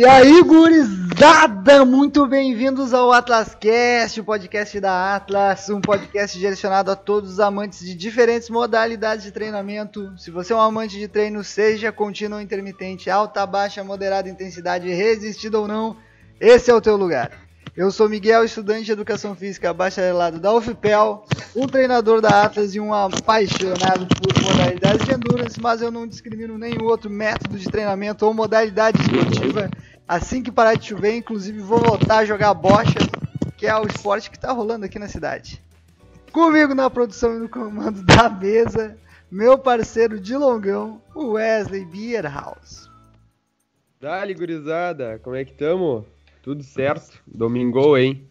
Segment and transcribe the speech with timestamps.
[0.00, 6.96] E aí, gurizada, muito bem-vindos ao Atlascast, o podcast da Atlas, um podcast direcionado a
[6.96, 10.10] todos os amantes de diferentes modalidades de treinamento.
[10.16, 14.88] Se você é um amante de treino, seja contínuo ou intermitente, alta, baixa, moderada intensidade,
[14.88, 15.98] resistido ou não,
[16.40, 17.30] esse é o teu lugar.
[17.76, 21.24] Eu sou Miguel, estudante de Educação Física, bacharelado da UFPEL,
[21.54, 26.58] um treinador da Atlas e um apaixonado por modalidades de endurance, mas eu não discrimino
[26.58, 29.70] nenhum outro método de treinamento ou modalidade esportiva.
[30.10, 32.98] Assim que parar de chover, inclusive vou voltar a jogar bocha,
[33.56, 35.62] que é o esporte que está rolando aqui na cidade.
[36.32, 38.98] Comigo na produção e no comando da mesa,
[39.30, 42.90] meu parceiro de longão, Wesley Bierhaus.
[44.00, 46.04] Dali, gurizada, como é que tamo?
[46.42, 47.22] Tudo certo?
[47.24, 48.26] Domingou, hein?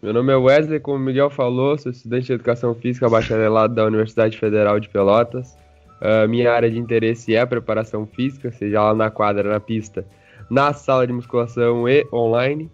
[0.00, 3.84] Meu nome é Wesley, como o Miguel falou, sou estudante de Educação Física bacharelado da
[3.84, 5.58] Universidade Federal de Pelotas.
[6.00, 10.06] Uh, minha área de interesse é a preparação física, seja lá na quadra, na pista,
[10.50, 12.70] na sala de musculação e online.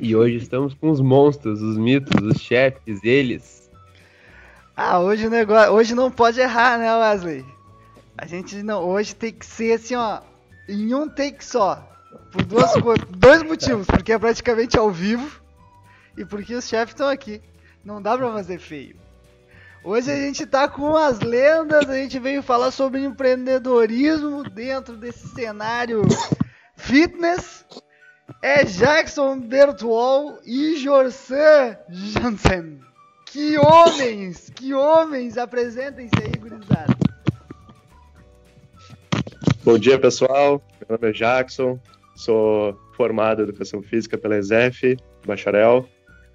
[0.00, 3.70] E hoje estamos com os monstros, os mitos, os chefes, eles.
[4.76, 7.44] Ah, hoje o negócio, hoje não pode errar, né, Wesley?
[8.18, 10.20] A gente não, hoje tem que ser assim, ó,
[10.68, 11.86] em um take só.
[12.32, 12.72] Por duas,
[13.10, 13.86] dois motivos.
[13.86, 15.40] Porque é praticamente ao vivo
[16.16, 17.40] e porque os chefes estão aqui.
[17.84, 18.96] Não dá pra fazer feio.
[19.82, 25.28] Hoje a gente tá com as lendas, a gente veio falar sobre empreendedorismo dentro desse
[25.28, 26.02] cenário
[26.80, 27.64] fitness.
[28.42, 32.80] É Jackson Bertuol e Jorsan Jansen.
[33.26, 36.96] Que homens, que homens, apresentem-se aí, gurizada.
[39.62, 40.62] Bom dia, pessoal.
[40.88, 41.78] Meu nome é Jackson,
[42.16, 44.96] Sou formado em Educação Física pela ESEF,
[45.26, 45.88] bacharel,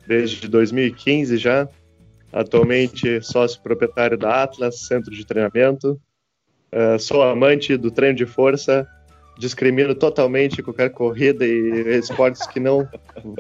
[0.08, 1.68] desde 2015 já.
[2.32, 6.00] Atualmente sócio proprietário da Atlas, centro de treinamento.
[6.74, 8.88] Uh, sou amante do treino de força,
[9.38, 12.88] discrimino totalmente qualquer corrida e esportes que não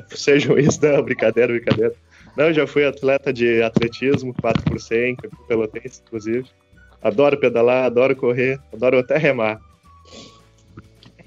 [0.09, 0.79] sejam isso.
[0.85, 1.95] Não, brincadeira, brincadeira.
[2.37, 5.17] Não, já fui atleta de atletismo, 4 por 100,
[5.47, 6.45] pelotense, inclusive.
[7.01, 9.59] Adoro pedalar, adoro correr, adoro até remar.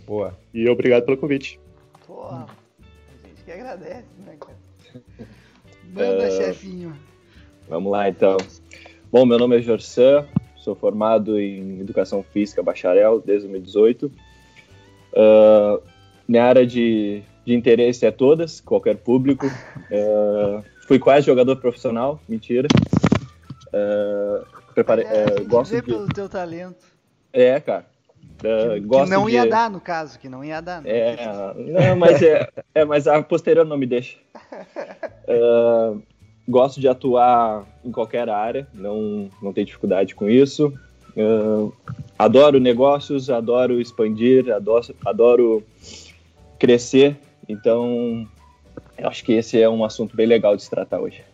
[0.07, 0.37] Boa.
[0.53, 1.61] E obrigado pelo convite.
[2.07, 4.59] Porra, a gente que agradece, né, cara?
[5.93, 6.97] Manda, uh, chefinho.
[7.69, 8.37] Vamos lá, então.
[9.11, 10.27] Bom, meu nome é Jorsan,
[10.57, 14.11] sou formado em Educação Física Bacharel desde 2018.
[15.13, 15.81] Uh, ah,
[16.27, 19.47] minha área de, de interesse é todas, qualquer público.
[19.47, 22.69] Uh, fui quase jogador profissional, mentira.
[23.69, 25.83] Uh, preparei, é, gosto de...
[25.83, 26.87] pelo teu talento.
[27.33, 27.87] É, cara.
[28.39, 29.33] Uh, que não de...
[29.33, 30.81] ia dar, no caso, que não ia dar.
[30.81, 34.17] Não é, não, mas, é, é, mas a posterior não me deixa.
[35.27, 36.01] Uh,
[36.49, 40.73] gosto de atuar em qualquer área, não, não tenho dificuldade com isso.
[41.19, 41.73] Uh,
[42.17, 45.63] adoro negócios, adoro expandir, adoro, adoro
[46.61, 47.19] crescer,
[47.49, 48.25] então
[48.97, 51.25] eu acho que esse é um assunto bem legal de se tratar hoje.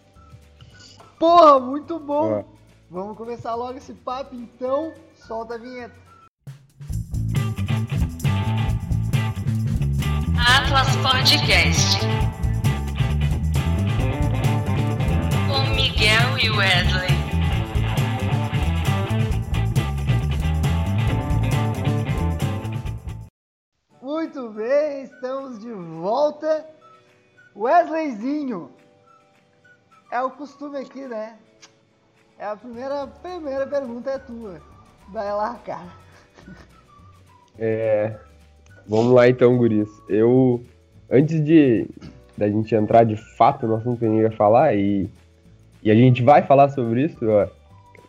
[1.19, 2.45] Porra, muito bom!
[2.91, 4.93] Vamos começar logo esse papo, então
[5.27, 5.95] solta a vinheta.
[10.39, 12.01] Atlas Podcast.
[15.49, 17.24] Com Miguel e Wesley.
[24.15, 26.65] Muito bem, estamos de volta.
[27.57, 28.71] Wesleyzinho,
[30.09, 31.37] é o costume aqui, né?
[32.39, 34.61] É a primeira, primeira pergunta é tua.
[35.09, 35.89] Vai lá, cara.
[37.59, 38.17] É,
[38.87, 39.89] Vamos lá então, guris.
[40.09, 40.63] Eu,
[41.11, 41.89] antes de
[42.39, 45.11] da gente entrar de fato no assunto que a gente falar, e,
[45.83, 47.49] e a gente vai falar sobre isso ó,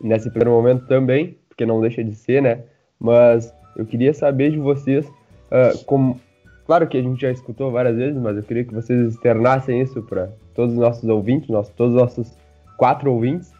[0.00, 2.62] nesse primeiro momento também, porque não deixa de ser, né?
[2.96, 5.04] Mas eu queria saber de vocês,
[5.50, 6.20] uh, como,
[6.66, 10.02] claro que a gente já escutou várias vezes, mas eu queria que vocês externassem isso
[10.02, 12.38] para todos os nossos ouvintes, nossos, todos os nossos
[12.76, 13.52] quatro ouvintes.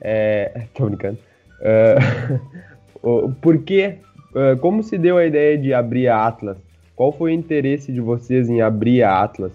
[0.00, 1.18] É, tô brincando.
[3.04, 3.98] Uh, por que
[4.34, 6.56] ah, como se deu a ideia de abrir a Atlas?
[6.96, 9.52] Qual foi o interesse de vocês em abrir a Atlas?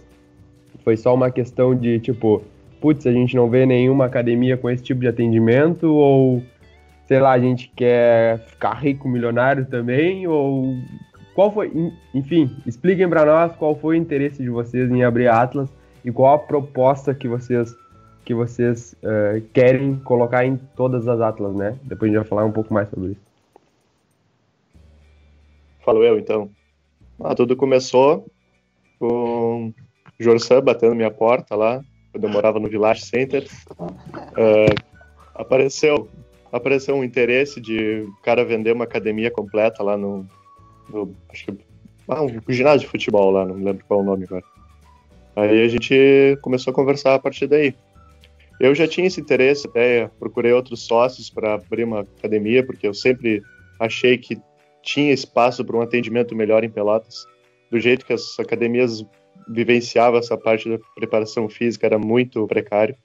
[0.83, 2.43] Foi só uma questão de tipo,
[2.79, 6.43] putz, a gente não vê nenhuma academia com esse tipo de atendimento ou
[7.05, 10.75] sei lá, a gente quer ficar rico, milionário também ou
[11.37, 11.71] qual foi,
[12.15, 15.69] enfim, expliquem para nós qual foi o interesse de vocês em abrir a Atlas
[16.03, 17.75] e qual a proposta que vocês
[18.25, 21.77] que vocês uh, querem colocar em todas as Atlas, né?
[21.83, 23.21] Depois a gente vai falar um pouco mais sobre isso.
[25.85, 26.49] Falo eu, então.
[27.23, 28.25] Ah, tudo começou
[28.97, 29.71] com
[30.19, 31.81] o Jorsan batendo minha porta lá,
[32.11, 33.47] quando eu morava no Village Center.
[33.79, 34.73] Uh,
[35.35, 36.09] apareceu,
[36.51, 40.27] apareceu um interesse de o cara vender uma academia completa lá no,
[41.29, 41.57] acho que
[42.07, 44.43] ah, um ginásio de futebol lá, não me lembro qual é o nome agora.
[45.35, 47.75] Aí a gente começou a conversar a partir daí.
[48.59, 52.93] Eu já tinha esse interesse, até procurei outros sócios para abrir uma academia, porque eu
[52.93, 53.41] sempre
[53.79, 54.37] achei que
[54.81, 57.25] tinha espaço para um atendimento melhor em Pelotas.
[57.69, 59.05] Do jeito que as academias
[59.47, 62.95] vivenciavam essa parte da preparação física, era muito precário.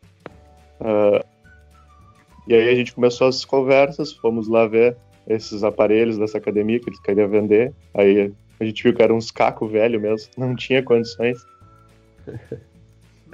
[0.80, 1.22] Uh,
[2.46, 4.96] e aí a gente começou as conversas, fomos lá ver
[5.26, 7.72] esses aparelhos dessa academia que eles queriam vender.
[7.94, 11.38] Aí a gente viu que era uns caco velho mesmo, não tinha condições.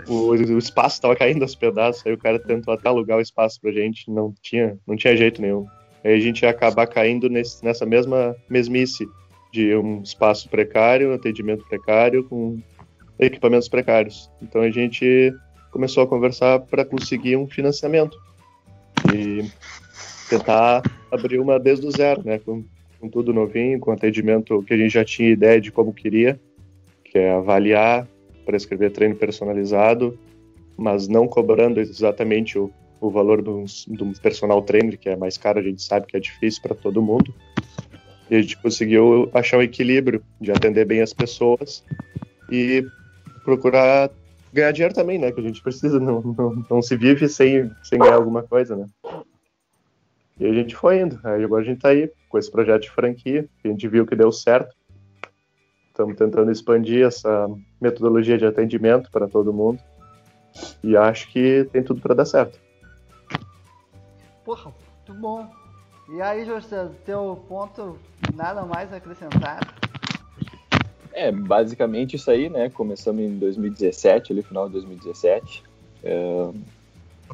[0.07, 3.61] O, o espaço estava caindo aos pedaços, aí o cara tentou até alugar o espaço
[3.61, 5.67] pra gente, não tinha, não tinha jeito nenhum.
[6.05, 9.07] Aí a gente ia acabar caindo nesse, nessa mesma mesmice
[9.53, 12.61] de um espaço precário, atendimento precário, com
[13.19, 14.31] equipamentos precários.
[14.41, 15.35] Então a gente
[15.73, 18.17] começou a conversar para conseguir um financiamento
[19.15, 19.51] e
[20.29, 22.39] tentar abrir uma desde o zero, né?
[22.39, 22.65] Com,
[23.01, 26.39] com tudo novinho, com atendimento que a gente já tinha ideia de como queria,
[27.05, 28.07] que é avaliar,
[28.45, 30.19] prescrever treino personalizado,
[30.77, 32.71] mas não cobrando exatamente o,
[33.01, 36.17] o valor de de um personal trainer, que é mais caro, a gente sabe que
[36.17, 37.35] é difícil para todo mundo.
[38.31, 41.83] E a gente conseguiu achar um equilíbrio de atender bem as pessoas
[42.51, 42.85] e
[43.43, 44.11] procurar
[44.53, 45.33] ganhar dinheiro também, né?
[45.33, 48.87] Que a gente precisa, não, não, não se vive sem, sem ganhar alguma coisa, né?
[50.39, 51.19] E a gente foi indo.
[51.25, 54.15] Aí agora a gente tá aí com esse projeto de franquia, a gente viu que
[54.15, 54.75] deu certo.
[55.89, 57.49] Estamos tentando expandir essa
[57.81, 59.81] metodologia de atendimento para todo mundo.
[60.83, 62.59] E acho que tem tudo para dar certo.
[64.45, 64.73] Porra,
[65.09, 65.51] muito bom.
[66.11, 67.99] E aí, José, teu ponto,
[68.35, 69.61] nada mais a acrescentar?
[71.19, 72.71] É, basicamente isso aí, né?
[72.71, 75.65] Começamos em 2017, ali final de 2017,
[76.05, 76.49] é,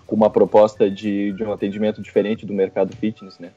[0.06, 3.52] com uma proposta de, de um atendimento diferente do mercado fitness, né?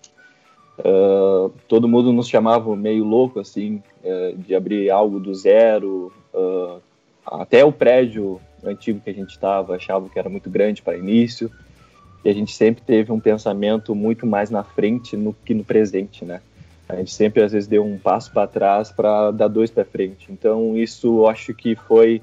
[0.79, 6.12] Uh, todo mundo nos chamava meio louco, assim, uh, de abrir algo do zero.
[6.33, 6.81] Uh,
[7.25, 11.50] até o prédio antigo que a gente estava achava que era muito grande para início.
[12.24, 16.25] E a gente sempre teve um pensamento muito mais na frente no que no presente,
[16.25, 16.41] né?
[16.89, 20.31] A gente sempre, às vezes, deu um passo para trás para dar dois para frente.
[20.31, 22.22] Então, isso eu acho que foi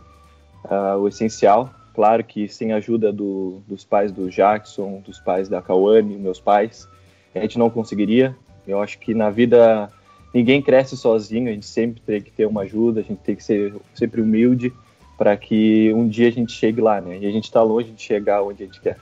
[0.98, 1.70] o essencial.
[1.94, 6.40] Claro que sem a ajuda do, dos pais do Jackson, dos pais da Cauane, meus
[6.40, 6.88] pais,
[7.34, 8.34] a gente não conseguiria.
[8.66, 9.90] Eu acho que na vida
[10.32, 13.44] ninguém cresce sozinho, a gente sempre tem que ter uma ajuda, a gente tem que
[13.44, 14.72] ser sempre humilde
[15.16, 17.18] para que um dia a gente chegue lá, né?
[17.18, 18.98] E a gente está longe de chegar onde a gente quer.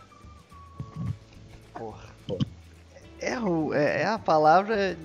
[1.73, 2.13] Porra.
[3.19, 4.99] É, é, é a palavra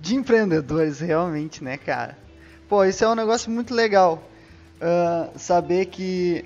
[0.00, 2.16] de empreendedores, realmente, né, cara?
[2.68, 4.22] Pô, isso é um negócio muito legal.
[4.80, 6.44] Uh, saber que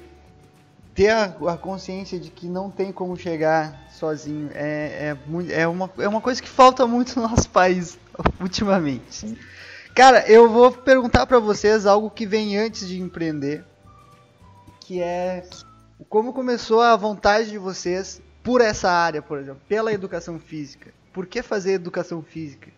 [0.95, 5.17] ter a, a, consciência de que não tem como chegar sozinho é,
[5.51, 7.99] é, é, uma, é uma coisa que falta muito no nosso país
[8.41, 9.39] ultimamente.
[9.95, 13.65] Cara, eu vou perguntar para vocês algo que vem antes de empreender,
[14.81, 15.45] que é
[16.09, 20.93] como começou a vontade de vocês por essa área, por exemplo, pela educação física.
[21.13, 22.71] Por que fazer educação física?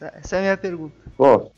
[0.00, 0.94] Essa, é a minha pergunta.
[1.16, 1.52] Bom,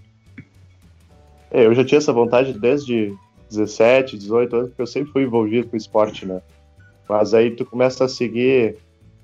[1.50, 3.16] é, eu já tinha essa vontade desde
[3.50, 6.42] 17, 18 anos, porque eu sempre fui envolvido com esporte, né?
[7.08, 8.76] Mas aí tu começa a seguir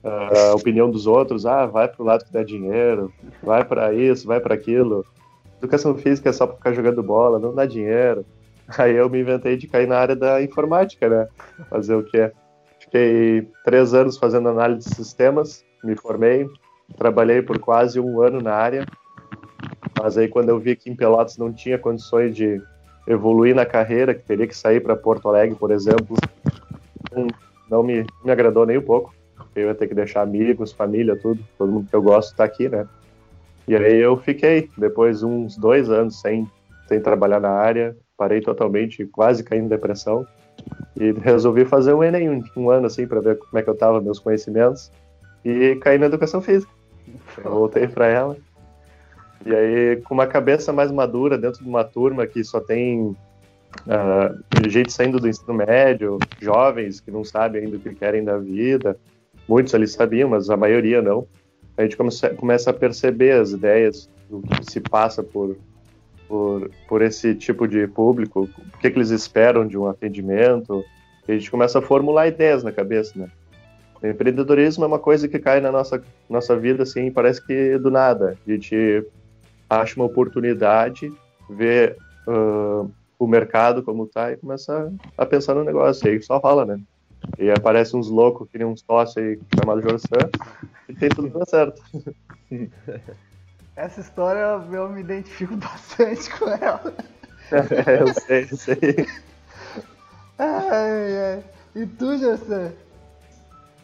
[0.03, 4.27] uh, a opinião dos outros, ah, vai pro lado que dá dinheiro, vai para isso,
[4.27, 5.05] vai para aquilo.
[5.59, 8.25] Educação física é só pra ficar jogando bola, não dá dinheiro.
[8.79, 11.29] Aí eu me inventei de cair na área da informática, né?
[11.69, 12.33] Fazer o quê?
[12.79, 16.49] Fiquei três anos fazendo análise de sistemas, me formei,
[16.97, 18.87] trabalhei por quase um ano na área.
[20.01, 22.61] Mas aí quando eu vi que em Pelotas não tinha condições de
[23.07, 26.17] evoluir na carreira, que teria que sair para Porto Alegre, por exemplo,
[27.69, 29.15] não, me, me agradou nem um pouco.
[29.55, 32.69] Eu ia ter que deixar amigos, família, tudo, todo mundo que eu gosto está aqui,
[32.69, 32.87] né?
[33.67, 36.49] E aí eu fiquei, depois uns dois anos sem,
[36.87, 40.27] sem trabalhar na área, parei totalmente, quase caindo em depressão,
[40.97, 43.77] e resolvi fazer o Enem um, um ano, assim, para ver como é que eu
[43.77, 44.91] tava, meus conhecimentos,
[45.45, 46.73] e caí na educação física.
[47.45, 48.37] Eu voltei para ela,
[49.45, 53.17] e aí, com uma cabeça mais madura dentro de uma turma que só tem
[53.87, 58.39] uh, gente saindo do ensino médio, jovens que não sabem ainda o que querem da
[58.39, 58.97] vida,
[59.49, 61.27] muitos ali sabiam, mas a maioria não.
[61.77, 65.57] A gente começa, começa a perceber as ideias do que se passa por,
[66.29, 70.85] por, por esse tipo de público, o que, que eles esperam de um atendimento,
[71.27, 73.29] e a gente começa a formular ideias na cabeça, né?
[74.03, 77.89] O empreendedorismo é uma coisa que cai na nossa, nossa vida, assim, parece que do
[77.89, 78.37] nada.
[78.47, 79.07] A gente
[79.81, 81.13] acha uma oportunidade,
[81.49, 86.07] vê uh, o mercado como tá e começa a pensar no negócio.
[86.07, 86.81] E aí só fala, né?
[87.39, 90.29] E aparece uns loucos, que nem uns sócios aí chamado Jorsan,
[90.89, 91.81] e tem tudo dando certo.
[93.75, 96.95] Essa história eu me identifico bastante com ela.
[97.99, 99.07] eu sei, eu sei.
[100.39, 101.45] Ai, ai.
[101.75, 102.73] E tu, Gerson?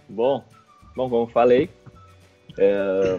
[0.08, 0.44] Bom,
[0.94, 1.70] bom, como falei,
[2.58, 3.18] é,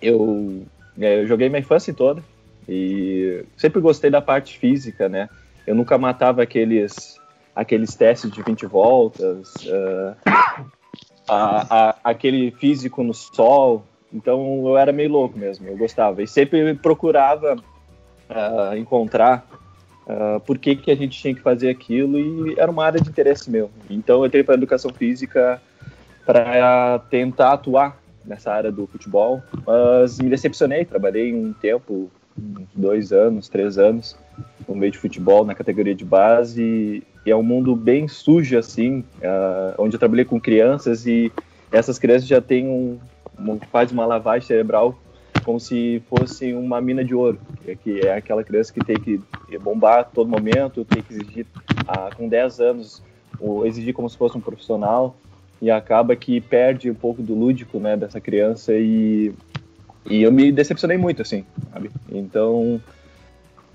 [0.00, 2.22] eu, é, eu joguei minha infância toda
[2.68, 5.28] e sempre gostei da parte física, né?
[5.66, 7.18] Eu nunca matava aqueles,
[7.54, 10.16] aqueles testes de 20 voltas, uh,
[11.28, 13.84] a, a, aquele físico no sol.
[14.12, 16.22] Então eu era meio louco mesmo, eu gostava.
[16.22, 19.46] E sempre procurava uh, encontrar
[20.06, 23.08] uh, por que, que a gente tinha que fazer aquilo e era uma área de
[23.08, 23.70] interesse meu.
[23.88, 25.60] Então eu entrei para educação física
[26.24, 27.99] para tentar atuar
[28.30, 30.84] nessa área do futebol, mas me decepcionei.
[30.84, 32.08] Trabalhei um tempo,
[32.74, 34.16] dois anos, três anos,
[34.66, 39.00] no meio de futebol, na categoria de base, e é um mundo bem sujo, assim,
[39.18, 41.30] uh, onde eu trabalhei com crianças e
[41.72, 42.98] essas crianças já têm um,
[43.38, 43.58] um,
[43.92, 44.96] uma lavagem cerebral
[45.44, 47.40] como se fosse uma mina de ouro,
[47.82, 49.20] que é aquela criança que tem que
[49.58, 51.46] bombar a todo momento, tem que exigir,
[51.88, 53.02] uh, com 10 anos,
[53.64, 55.16] exigir como se fosse um profissional,
[55.60, 59.32] e acaba que perde um pouco do lúdico, né, dessa criança e
[60.08, 61.90] e eu me decepcionei muito assim, sabe?
[62.10, 62.80] Então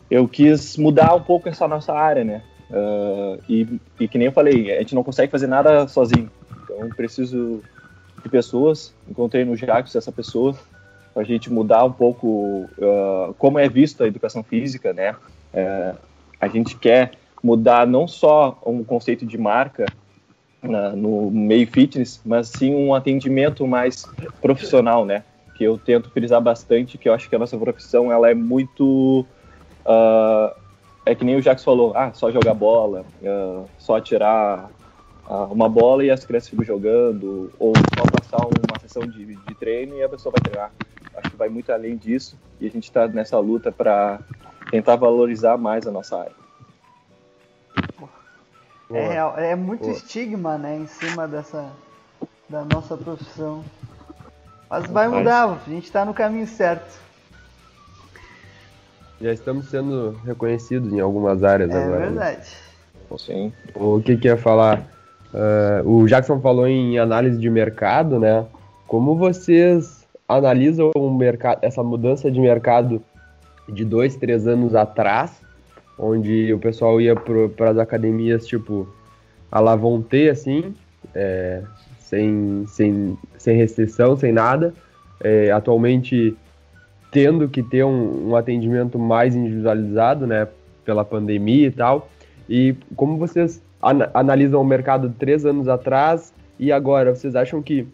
[0.10, 2.42] eu quis mudar um pouco essa nossa área, né?
[2.70, 6.30] Uh, e, e que nem eu falei, a gente não consegue fazer nada sozinho.
[6.64, 7.62] Então preciso
[8.24, 8.94] de pessoas.
[9.08, 10.56] Encontrei no Jacques essa pessoa
[11.14, 15.16] para a gente mudar um pouco uh, como é vista a educação física, né?
[15.54, 15.96] Uh,
[16.42, 17.12] a gente quer
[17.42, 19.86] mudar não só um conceito de marca
[20.62, 24.06] na, no meio fitness, mas sim um atendimento mais
[24.42, 25.24] profissional, né?
[25.56, 29.26] Que eu tento frisar bastante, que eu acho que a nossa profissão ela é muito
[29.86, 30.56] uh,
[31.06, 34.70] é que nem o Jax falou, ah, só jogar bola, uh, só tirar
[35.28, 39.56] uh, uma bola e as crianças ficam jogando, ou só passar uma sessão de, de
[39.56, 40.72] treino e a pessoa vai treinar.
[41.16, 44.20] Acho que vai muito além disso e a gente está nessa luta para
[44.72, 46.45] tentar valorizar mais a nossa área.
[48.92, 49.94] É, é muito Boa.
[49.94, 51.72] estigma, né, em cima dessa
[52.48, 53.64] da nossa profissão.
[54.70, 57.00] Mas vai mudar, a gente está no caminho certo.
[59.22, 61.96] Já estamos sendo reconhecidos em algumas áreas é agora.
[61.96, 62.50] É verdade.
[63.10, 63.18] Né?
[63.18, 63.54] Sim.
[63.74, 64.82] O que que ia falar?
[65.34, 68.46] Uh, o Jackson falou em análise de mercado, né?
[68.88, 73.02] Como vocês analisam o mercado, essa mudança de mercado
[73.70, 75.45] de dois, três anos atrás
[75.98, 78.88] onde o pessoal ia para as academias, tipo,
[79.52, 80.74] a Lavonte, assim,
[81.14, 81.62] é,
[82.00, 84.74] sem, sem, sem restrição, sem nada.
[85.24, 86.36] É, atualmente,
[87.12, 90.48] tendo que ter um, um, atendimento mais individualizado, né,
[90.84, 92.10] pela pandemia e tal.
[92.50, 97.88] E como vocês an analisam o mercado três anos atrás e agora, vocês acham que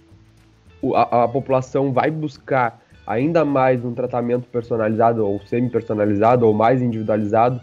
[0.95, 7.61] a, a população vai buscar ainda mais um tratamento personalizado ou semi-personalizado ou mais individualizado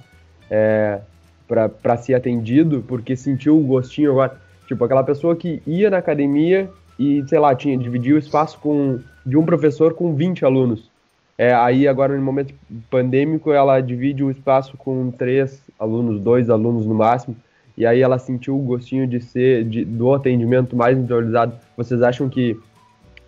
[0.51, 1.01] é,
[1.47, 4.37] para ser atendido, porque sentiu o gostinho agora.
[4.67, 9.01] Tipo, aquela pessoa que ia na academia e, sei lá, tinha dividiu o espaço com,
[9.25, 10.91] de um professor com 20 alunos.
[11.39, 12.53] É, aí agora no momento
[12.91, 17.37] pandêmico ela divide o espaço com três alunos, dois alunos no máximo,
[17.77, 21.53] e aí ela sentiu o gostinho de ser de, do atendimento mais individualizado.
[21.77, 22.59] Vocês acham que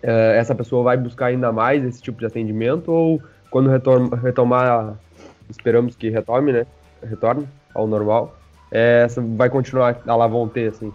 [0.03, 4.97] é, essa pessoa vai buscar ainda mais esse tipo de atendimento ou quando retomar,
[5.49, 6.65] esperamos que retome, né?
[7.03, 8.35] Retorne ao normal,
[8.71, 10.93] é, vai continuar a Lavonte, assim?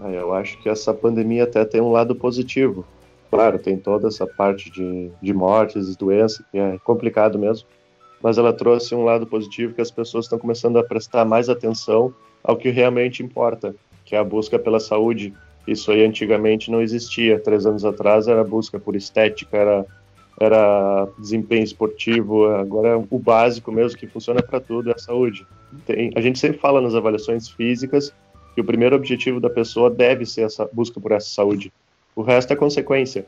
[0.00, 2.84] Ah, eu acho que essa pandemia até tem um lado positivo.
[3.30, 7.66] Claro, tem toda essa parte de, de mortes e doenças, que é complicado mesmo,
[8.22, 12.14] mas ela trouxe um lado positivo que as pessoas estão começando a prestar mais atenção
[12.42, 15.34] ao que realmente importa, que é a busca pela saúde.
[15.66, 17.40] Isso aí antigamente não existia.
[17.40, 19.86] Três anos atrás era busca por estética, era
[20.40, 25.46] era desempenho esportivo, agora é o básico mesmo que funciona para tudo é a saúde.
[25.86, 28.12] Tem, a gente sempre fala nas avaliações físicas
[28.54, 31.72] que o primeiro objetivo da pessoa deve ser essa busca por essa saúde.
[32.14, 33.26] O resto é consequência.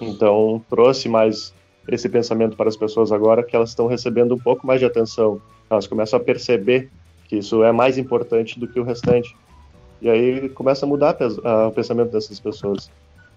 [0.00, 1.54] Então, trouxe mais
[1.88, 5.40] esse pensamento para as pessoas agora que elas estão recebendo um pouco mais de atenção.
[5.70, 6.90] Elas começam a perceber
[7.28, 9.36] que isso é mais importante do que o restante.
[10.02, 11.16] E aí começa a mudar
[11.68, 12.90] o pensamento dessas pessoas.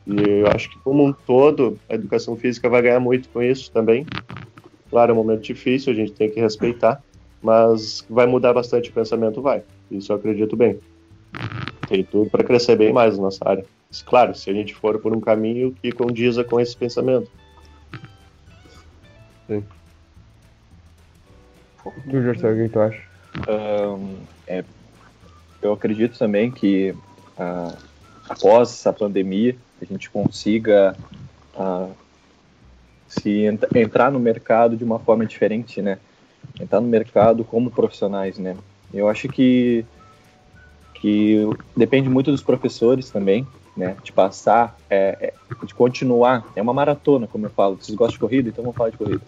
[0.09, 3.71] E eu acho que, como um todo, a educação física vai ganhar muito com isso
[3.71, 4.07] também.
[4.89, 7.03] Claro, é um momento difícil, a gente tem que respeitar,
[7.43, 9.61] mas vai mudar bastante o pensamento, vai.
[9.91, 10.79] Isso eu acredito bem.
[11.87, 13.63] Tem tudo para crescer bem mais na nossa área.
[13.87, 17.29] Mas, claro, se a gente for por um caminho que condiza com esse pensamento.
[19.45, 19.63] Sim.
[22.09, 23.01] Tu, Gerson, o que tu acha?
[23.47, 24.63] Um, é,
[25.61, 26.91] eu acredito também que
[27.37, 27.77] uh,
[28.27, 29.55] após essa pandemia,
[29.85, 30.95] a gente consiga
[31.55, 31.91] uh,
[33.07, 35.97] se ent entrar no mercado de uma forma diferente, né?
[36.59, 38.55] Entrar no mercado como profissionais, né?
[38.93, 39.85] Eu acho que
[40.93, 43.95] que depende muito dos professores também, né?
[44.03, 46.45] De passar, é, é, de continuar.
[46.55, 47.77] É uma maratona, como eu falo.
[47.77, 48.49] Vocês gostam de corrida?
[48.49, 49.21] Então vamos falar de corrida.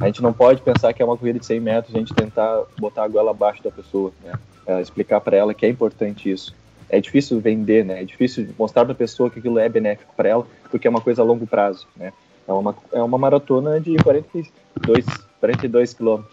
[0.00, 2.62] A gente não pode pensar que é uma corrida de 100 metros a gente tentar
[2.78, 4.32] botar a goela abaixo da pessoa, né?
[4.66, 6.54] É, explicar para ela que é importante isso.
[6.92, 8.02] É difícil vender, né?
[8.02, 11.00] É difícil mostrar para a pessoa que aquilo é benéfico para ela, porque é uma
[11.00, 12.12] coisa a longo prazo, né?
[12.46, 15.04] É uma, é uma maratona de 42,
[15.40, 16.32] 42 quilômetros.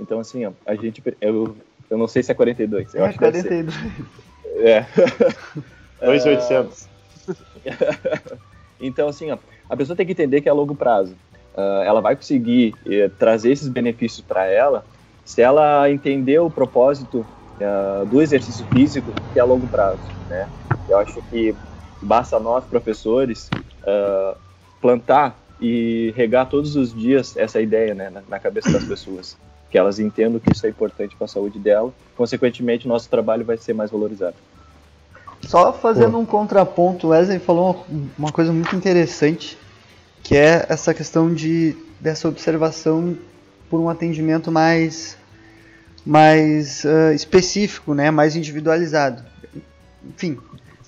[0.00, 1.02] Então, assim, ó, a gente.
[1.20, 1.56] Eu,
[1.88, 2.94] eu não sei se é 42.
[2.94, 3.74] Eu É acho que 42.
[4.56, 4.84] É.
[6.04, 6.88] 2,800.
[8.82, 9.36] Então, assim, ó,
[9.68, 11.14] a pessoa tem que entender que é a longo prazo.
[11.54, 14.84] Ah, ela vai conseguir eh, trazer esses benefícios para ela
[15.24, 17.24] se ela entender o propósito
[17.60, 20.48] ah, do exercício físico que é a longo prazo, né?
[20.88, 21.54] Eu acho que
[22.02, 23.50] basta nós, professores,
[23.86, 24.36] ah,
[24.80, 29.36] plantar e regar todos os dias essa ideia né, na, na cabeça das pessoas.
[29.70, 31.92] Que elas entendam que isso é importante para a saúde dela.
[32.16, 34.34] Consequentemente, nosso trabalho vai ser mais valorizado.
[35.42, 37.86] Só fazendo um contraponto, Wesley falou
[38.18, 39.56] uma coisa muito interessante,
[40.22, 43.16] que é essa questão de dessa observação
[43.68, 45.16] por um atendimento mais
[46.04, 49.22] mais ah, específico, né, mais individualizado.
[50.04, 50.38] Enfim,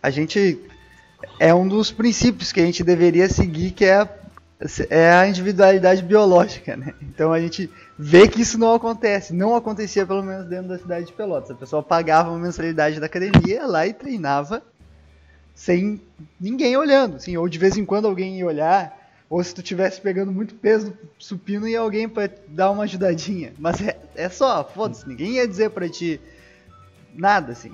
[0.03, 0.59] a gente
[1.39, 4.09] é um dos princípios que a gente deveria seguir, que é a,
[4.91, 6.95] é a individualidade biológica, né?
[7.03, 11.07] Então a gente vê que isso não acontece, não acontecia pelo menos dentro da cidade
[11.07, 11.51] de Pelotas.
[11.51, 14.63] A pessoa pagava uma mensalidade da academia ia lá e treinava
[15.55, 16.01] sem
[16.41, 19.02] ninguém olhando, assim, ou de vez em quando alguém ia olhar,
[19.33, 23.55] ou se tu tivesse pegando muito peso do supino ia alguém para dar uma ajudadinha.
[23.59, 26.21] Mas é, é só, foda-se, ninguém ia dizer pra ti
[27.15, 27.73] nada assim.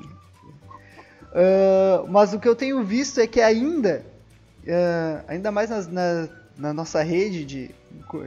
[1.35, 4.07] Ah, mas o que eu tenho visto é que ainda,
[4.69, 7.71] ah, ainda mais nas- na, na nossa rede de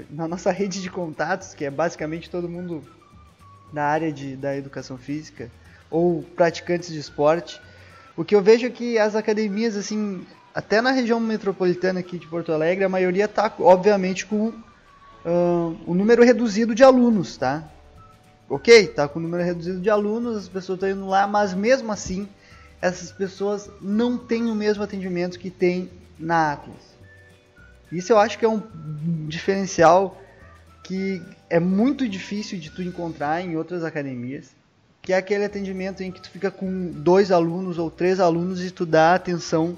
[0.10, 2.84] na nossa rede de contatos, que é basicamente todo mundo
[3.72, 5.50] da área de, da educação física
[5.90, 7.62] ou praticantes de esporte,
[8.18, 12.28] o que eu vejo é que as academias assim, até na região metropolitana aqui de
[12.28, 14.54] Porto Alegre, a maioria tá obviamente com
[15.26, 17.64] ah, um número reduzido de alunos, tá?
[18.50, 21.92] Ok, tá com um número reduzido de alunos, as pessoas estão indo lá, mas mesmo
[21.92, 22.28] assim
[22.82, 26.92] essas pessoas não têm o mesmo atendimento que tem na Atlas.
[27.92, 28.62] Isso eu acho que é um
[29.28, 30.20] diferencial
[30.84, 34.56] que é muito difícil de tu encontrar em outras academias,
[35.02, 38.72] que é aquele atendimento em que tu fica com dois alunos ou três alunos e
[38.72, 39.78] tu dá atenção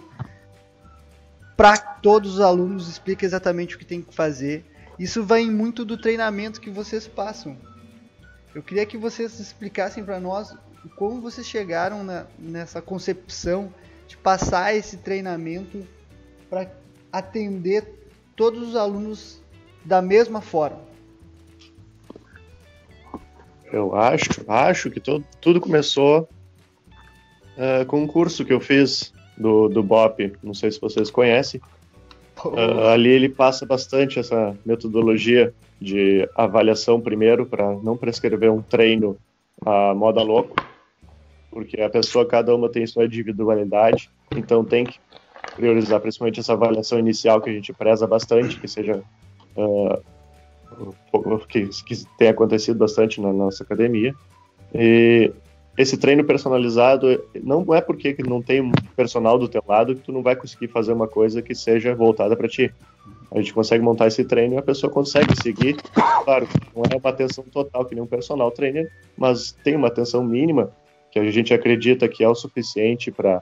[1.55, 4.65] para todos os alunos, explica exatamente o que tem que fazer.
[4.97, 7.57] Isso vai muito do treinamento que vocês passam.
[8.53, 10.55] Eu queria que vocês explicassem para nós
[10.95, 13.73] como vocês chegaram na- nessa concepção
[14.07, 15.87] de passar esse treinamento
[16.49, 16.69] para
[17.11, 17.87] atender
[18.35, 19.41] todos os alunos
[19.85, 20.81] da mesma forma.
[23.71, 26.29] Eu acho, acho que to- tudo começou
[27.57, 31.61] eh, com um curso que eu fiz do, do BOP, não sei se vocês conhecem.
[32.55, 39.17] Ah, ali ele passa bastante essa metodologia de avaliação primeiro, para não prescrever um treino
[39.65, 40.55] à moda louco,
[41.51, 44.99] porque a pessoa, cada uma tem sua individualidade, então tem que
[45.55, 49.03] priorizar principalmente essa avaliação inicial que a gente preza bastante, que seja
[51.11, 54.15] o que, que tem acontecido bastante na nossa academia.
[54.73, 55.31] E
[55.77, 60.12] esse treino personalizado não é porque que não tem personal do teu lado que tu
[60.12, 62.71] não vai conseguir fazer uma coisa que seja voltada para ti.
[63.31, 65.75] A gente consegue montar esse treino e a pessoa consegue seguir.
[66.23, 70.23] Claro, não é uma atenção total que nem um personal trainer, mas tem uma atenção
[70.23, 70.71] mínima
[71.12, 73.41] que a gente acredita que é o suficiente para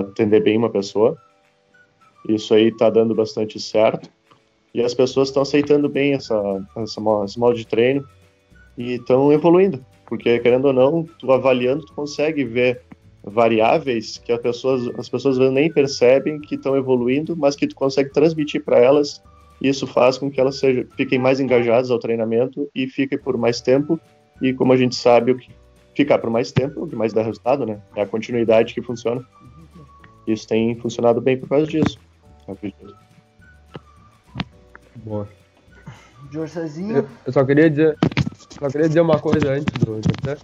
[0.00, 1.18] atender bem uma pessoa.
[2.26, 4.08] Isso aí está dando bastante certo.
[4.72, 6.34] E as pessoas estão aceitando bem essa,
[6.76, 8.06] essa, esse modo de treino
[8.78, 9.84] e estão evoluindo.
[10.10, 12.82] Porque, querendo ou não, tu avaliando, tu consegue ver
[13.22, 18.10] variáveis que as pessoas, as pessoas nem percebem que estão evoluindo, mas que tu consegue
[18.10, 19.22] transmitir para elas.
[19.62, 23.36] E isso faz com que elas sejam, fiquem mais engajadas ao treinamento e fiquem por
[23.38, 24.00] mais tempo.
[24.42, 25.52] E como a gente sabe, o que
[25.94, 27.80] ficar por mais tempo, o que mais dá resultado, né?
[27.94, 29.24] É a continuidade que funciona.
[30.26, 32.00] Isso tem funcionado bem por causa disso.
[32.48, 32.96] eu acredito.
[34.96, 35.28] Boa.
[37.26, 37.96] Eu só queria dizer,
[38.48, 40.38] só queria dizer uma coisa antes do José.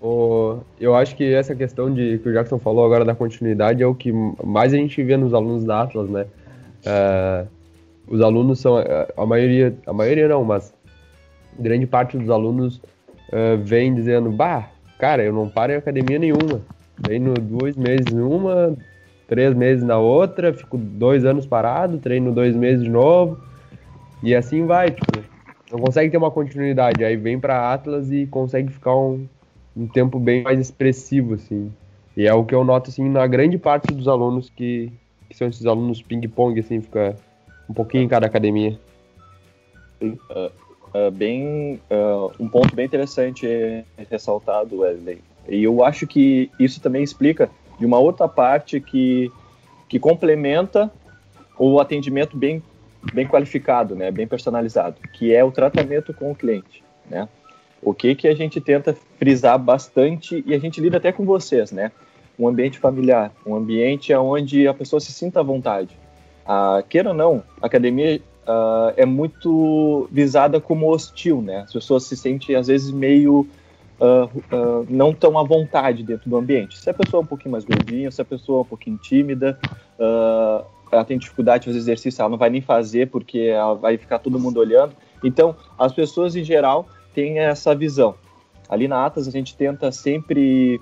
[0.00, 3.86] O, eu acho que essa questão de que o Jackson falou agora da continuidade é
[3.86, 4.12] o que
[4.44, 6.26] mais a gente vê nos alunos da Atlas, né?
[6.84, 7.44] É,
[8.06, 10.72] os alunos são é, a maioria, a maioria não, mas
[11.58, 12.80] grande parte dos alunos
[13.32, 16.60] é, vem dizendo, bah, cara, eu não paro em academia nenhuma.
[17.02, 18.76] Treino dois meses em uma,
[19.28, 23.38] três meses na outra, fico dois anos parado, treino dois meses de novo.
[24.22, 25.20] E assim vai, tipo,
[25.70, 27.04] não consegue ter uma continuidade.
[27.04, 29.26] Aí vem pra Atlas e consegue ficar um,
[29.76, 31.72] um tempo bem mais expressivo, assim.
[32.16, 34.92] E é o que eu noto, assim, na grande parte dos alunos que,
[35.28, 37.14] que são esses alunos ping-pong, assim, fica
[37.68, 38.78] um pouquinho em cada academia.
[40.02, 43.46] Uh, bem, uh, um ponto bem interessante
[44.10, 45.20] ressaltado, Wesley.
[45.48, 49.30] E eu acho que isso também explica de uma outra parte que,
[49.88, 50.90] que complementa
[51.58, 52.62] o atendimento bem,
[53.12, 57.28] bem qualificado, né, bem personalizado, que é o tratamento com o cliente, né?
[57.80, 61.70] O que que a gente tenta frisar bastante e a gente lida até com vocês,
[61.70, 61.92] né?
[62.36, 65.96] Um ambiente familiar, um ambiente onde a pessoa se sinta à vontade.
[66.44, 71.60] Ah, queira ou não, a academia uh, é muito visada como hostil, né?
[71.60, 73.46] As pessoas se sentem, às vezes, meio
[74.00, 76.78] uh, uh, não tão à vontade dentro do ambiente.
[76.78, 79.58] Se a pessoa é um pouquinho mais gordinha, se a pessoa é um pouquinho tímida,
[80.90, 84.38] ela tem dificuldade de fazer exercício, ela não vai nem fazer porque vai ficar todo
[84.38, 84.94] mundo olhando.
[85.22, 88.14] Então, as pessoas, em geral, têm essa visão.
[88.68, 90.80] Ali na Atas, a gente tenta sempre...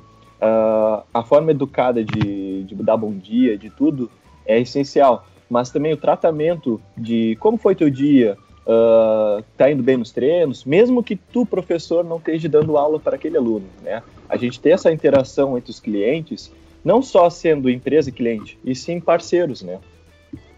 [1.14, 4.10] a forma educada de, de dar bom dia, de tudo,
[4.44, 9.96] é essencial mas também o tratamento de como foi teu dia, uh, tá indo bem
[9.96, 14.02] nos treinos, mesmo que tu, professor, não esteja dando aula para aquele aluno, né?
[14.28, 16.52] A gente ter essa interação entre os clientes,
[16.84, 19.78] não só sendo empresa e cliente, e sim parceiros, né?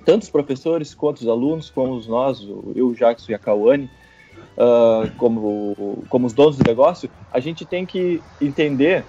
[0.04, 2.40] Tanto os professores quanto os alunos, como nós,
[2.74, 3.90] eu, o Jackson e a Cauane,
[4.56, 9.04] uh, como, como os donos do negócio, a gente tem que entender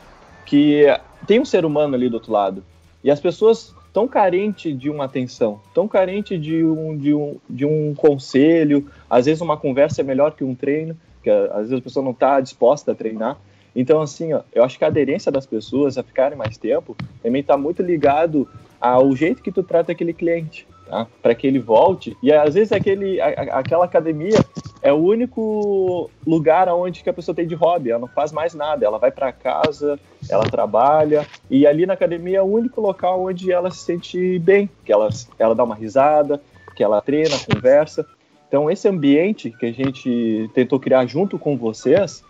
[0.46, 0.84] que
[1.26, 2.64] tem um ser humano ali do outro lado.
[3.04, 7.66] E as pessoas tão carente de uma atenção, tão carente de um, de um, de
[7.66, 8.88] um conselho.
[9.10, 12.12] Às vezes uma conversa é melhor que um treino, que às vezes a pessoa não
[12.12, 13.38] está disposta a treinar.
[13.76, 17.42] Então, assim, ó, eu acho que a aderência das pessoas a ficarem mais tempo também
[17.42, 18.48] está muito ligado
[18.80, 21.08] ao jeito que tu trata aquele cliente tá?
[21.22, 22.18] para que ele volte.
[22.22, 23.28] E às vezes aquele, a,
[23.60, 24.40] aquela academia
[24.82, 28.54] é o único lugar onde que a pessoa tem de hobby, ela não faz mais
[28.54, 30.00] nada, ela vai para casa,
[30.30, 34.70] ela trabalha, e ali na academia é o único local onde ela se sente bem,
[34.86, 36.42] que ela, ela dá uma risada,
[36.76, 38.06] que ela treina, conversa.
[38.48, 42.24] Então, esse ambiente que a gente tentou criar junto com vocês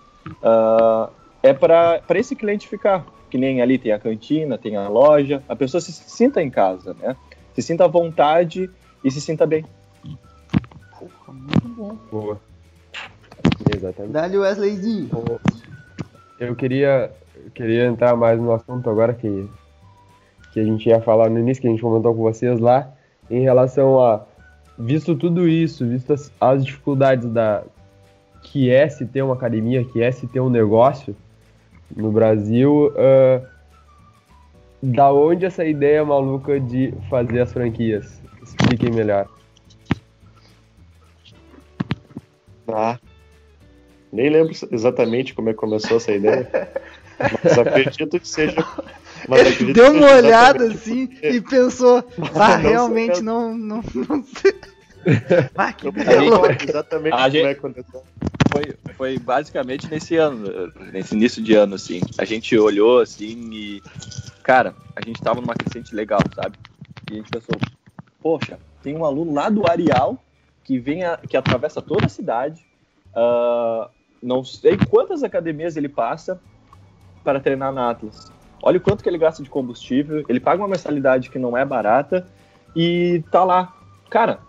[0.43, 1.09] uh,
[1.41, 3.05] é para esse cliente ficar.
[3.29, 6.95] Que nem ali tem a cantina, tem a loja, a pessoa se sinta em casa,
[6.99, 7.15] né?
[7.61, 8.69] Se sinta à vontade
[9.03, 9.65] e se sinta bem.
[10.97, 11.97] Porra, muito bom.
[12.11, 12.41] Boa.
[13.75, 14.13] Exatamente.
[14.13, 15.09] Dá-lhe Wesleyzinho.
[16.39, 19.47] Eu queria, eu queria entrar mais no assunto agora que,
[20.53, 22.91] que a gente ia falar no início, que a gente comentou com vocês lá,
[23.29, 24.25] em relação a,
[24.77, 27.63] visto tudo isso, visto as, as dificuldades da
[28.41, 31.15] que é se ter uma academia, que é se ter um negócio
[31.95, 33.45] no Brasil, uh,
[34.81, 38.21] da onde essa ideia maluca de fazer as franquias?
[38.41, 39.27] Expliquem melhor.
[42.67, 42.99] Ah,
[44.11, 46.49] nem lembro exatamente como é que começou essa ideia,
[47.43, 48.65] mas acredito que seja.
[49.27, 51.29] Ele deu uma olhada assim porque...
[51.29, 52.03] e pensou,
[52.35, 54.53] ah, realmente não, não, não sei.
[55.55, 56.41] Ah, que belo.
[56.61, 57.45] Exatamente a como gente...
[57.45, 58.03] é que aconteceu.
[58.51, 62.01] Foi, foi basicamente nesse ano, nesse início de ano, assim.
[62.17, 63.81] A gente olhou assim e
[64.49, 66.57] cara, a gente tava numa crescente legal, sabe?
[67.07, 67.55] E a gente pensou,
[68.19, 70.17] poxa, tem um aluno lá do Areal
[70.63, 72.65] que vem, a, que atravessa toda a cidade,
[73.11, 73.87] uh,
[74.23, 76.41] não sei quantas academias ele passa
[77.23, 78.31] para treinar na Atlas.
[78.63, 81.63] Olha o quanto que ele gasta de combustível, ele paga uma mensalidade que não é
[81.63, 82.25] barata
[82.75, 83.77] e tá lá.
[84.09, 84.39] Cara,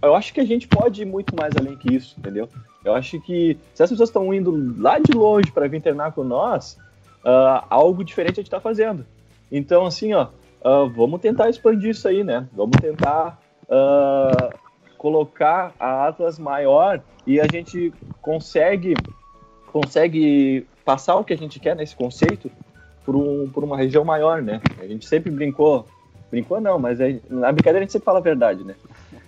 [0.00, 2.48] eu acho que a gente pode ir muito mais além que isso, entendeu?
[2.82, 6.24] Eu acho que se as pessoas estão indo lá de longe para vir treinar com
[6.24, 6.78] nós,
[7.26, 9.04] uh, algo diferente a gente está fazendo.
[9.50, 10.28] Então, assim, ó,
[10.64, 12.46] uh, vamos tentar expandir isso aí, né?
[12.52, 14.56] Vamos tentar uh,
[14.96, 18.94] colocar a Atlas maior e a gente consegue
[19.72, 22.50] consegue passar o que a gente quer nesse conceito
[23.04, 24.62] por, um, por uma região maior, né?
[24.80, 25.84] A gente sempre brincou,
[26.30, 28.74] brincou não, mas é, na brincadeira a gente sempre fala a verdade, né?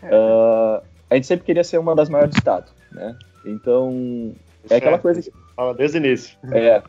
[0.04, 3.14] Uh, a gente sempre queria ser uma das maiores do estado, né?
[3.44, 4.32] Então,
[4.70, 5.32] é aquela coisa que...
[5.54, 6.38] Fala desde o início.
[6.52, 6.82] É,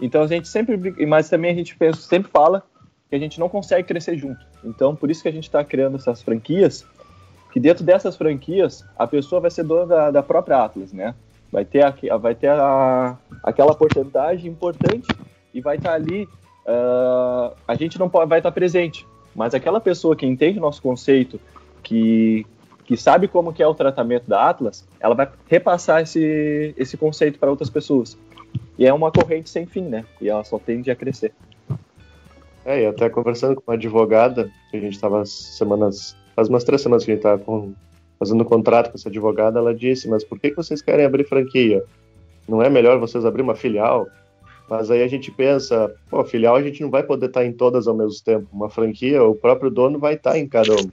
[0.00, 2.62] então a gente sempre, mas também a gente pensa, sempre fala
[3.08, 4.44] que a gente não consegue crescer junto.
[4.64, 6.84] Então por isso que a gente está criando essas franquias,
[7.52, 11.14] que dentro dessas franquias a pessoa vai ser dona da, da própria Atlas, né?
[11.50, 15.06] Vai ter, a, vai ter a, aquela porcentagem importante
[15.54, 16.24] e vai estar tá ali.
[16.66, 20.60] Uh, a gente não pode, vai estar tá presente, mas aquela pessoa que entende o
[20.60, 21.40] nosso conceito,
[21.82, 22.44] que,
[22.84, 27.38] que sabe como que é o tratamento da Atlas, ela vai repassar esse, esse conceito
[27.38, 28.18] para outras pessoas.
[28.78, 30.04] E é uma corrente sem fim, né?
[30.20, 31.32] E ela só tende a crescer.
[32.64, 36.82] É, e até conversando com uma advogada, que a gente estava semanas, faz umas três
[36.82, 37.42] semanas que a gente estava
[38.18, 41.24] fazendo um contrato com essa advogada, ela disse: Mas por que, que vocês querem abrir
[41.24, 41.84] franquia?
[42.48, 44.06] Não é melhor vocês abrir uma filial?
[44.68, 47.86] Mas aí a gente pensa: pô, filial a gente não vai poder estar em todas
[47.86, 48.48] ao mesmo tempo.
[48.52, 50.92] Uma franquia, o próprio dono vai estar em cada uma.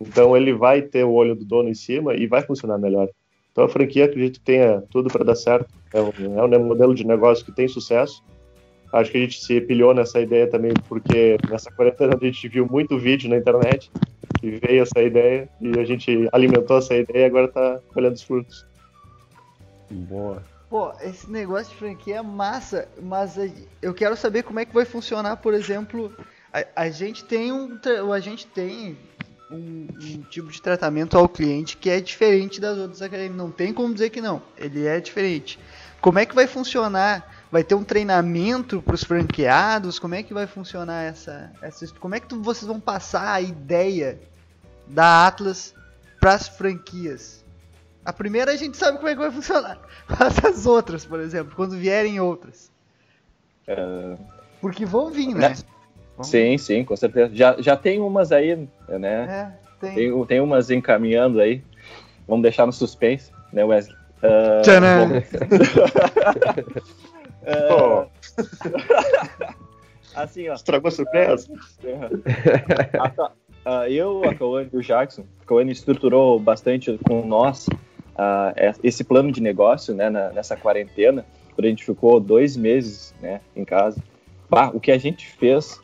[0.00, 3.08] Então ele vai ter o olho do dono em cima e vai funcionar melhor.
[3.52, 5.68] Então a franquia acredito que tenha tudo para dar certo.
[5.92, 8.24] É um, é um modelo de negócio que tem sucesso.
[8.92, 12.66] Acho que a gente se pilhou nessa ideia também porque nessa quarentena a gente viu
[12.66, 13.90] muito vídeo na internet
[14.42, 18.22] e veio essa ideia e a gente alimentou essa ideia e agora está colhendo os
[18.22, 18.66] frutos.
[19.90, 20.42] Boa.
[20.68, 23.38] Pô, esse negócio de franquia é massa, mas
[23.80, 26.10] eu quero saber como é que vai funcionar, por exemplo,
[26.52, 27.78] a, a gente tem um
[28.12, 28.96] a gente tem
[29.52, 33.36] um, um, tipo de tratamento ao cliente que é diferente das outras academias.
[33.36, 34.42] Não tem como dizer que não.
[34.56, 35.58] Ele é diferente.
[36.00, 37.46] Como é que vai funcionar?
[37.50, 39.98] Vai ter um treinamento para os franqueados?
[39.98, 43.40] Como é que vai funcionar essa, essa Como é que tu, vocês vão passar a
[43.40, 44.18] ideia
[44.88, 45.74] da Atlas
[46.20, 47.44] para as franquias?
[48.04, 49.78] A primeira a gente sabe como é que vai funcionar.
[50.08, 52.70] Mas as outras, por exemplo, quando vierem outras.
[53.68, 54.18] Uh...
[54.60, 55.54] Porque vão vir, né?
[56.20, 57.34] Sim, sim, com certeza.
[57.34, 59.26] Já, já tem umas aí, né?
[59.28, 59.94] É, tem.
[59.94, 60.24] tem.
[60.24, 61.62] Tem umas encaminhando aí.
[62.26, 63.96] Vamos deixar no suspense, né, Wesley?
[64.22, 65.18] Uh, Tcharam!
[67.42, 68.08] uh,
[70.14, 70.54] assim, ó.
[70.54, 71.48] Estragou a surpresa?
[73.64, 79.04] Uh, eu, a Cauane e o Jackson, a Cauane estruturou bastante com nós uh, esse
[79.04, 83.64] plano de negócio né, na, nessa quarentena, quando a gente ficou dois meses né, em
[83.64, 84.02] casa.
[84.48, 85.78] Bah, o que a gente fez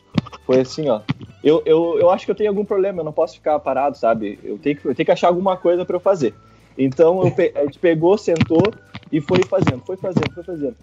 [0.45, 1.01] foi assim, ó.
[1.43, 4.39] Eu, eu, eu acho que eu tenho algum problema, eu não posso ficar parado, sabe?
[4.43, 6.35] Eu tenho que, eu tenho que achar alguma coisa para eu fazer.
[6.77, 8.63] Então eu, a gente pegou, sentou
[9.11, 10.77] e foi fazendo, foi fazendo, foi fazendo.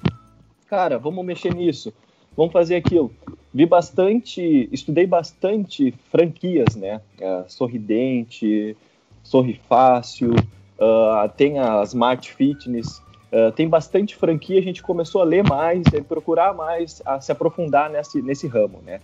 [0.67, 1.93] Cara, vamos mexer nisso,
[2.35, 3.11] vamos fazer aquilo.
[3.53, 6.99] Vi bastante, estudei bastante franquias, né?
[7.19, 8.75] Uh, sorridente,
[9.23, 12.97] Sorri Fácil, uh, tem a Smart Fitness,
[13.31, 14.59] uh, tem bastante franquia.
[14.59, 18.81] A gente começou a ler mais, a procurar mais, a se aprofundar nesse, nesse ramo,
[18.85, 18.99] né?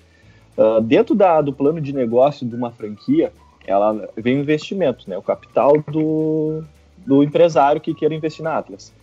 [0.58, 3.32] Uh, dentro da, do plano de negócio de uma franquia,
[3.66, 5.18] ela vem o investimento, né?
[5.18, 6.64] O capital do,
[6.98, 8.94] do empresário que queira investir na Atlas.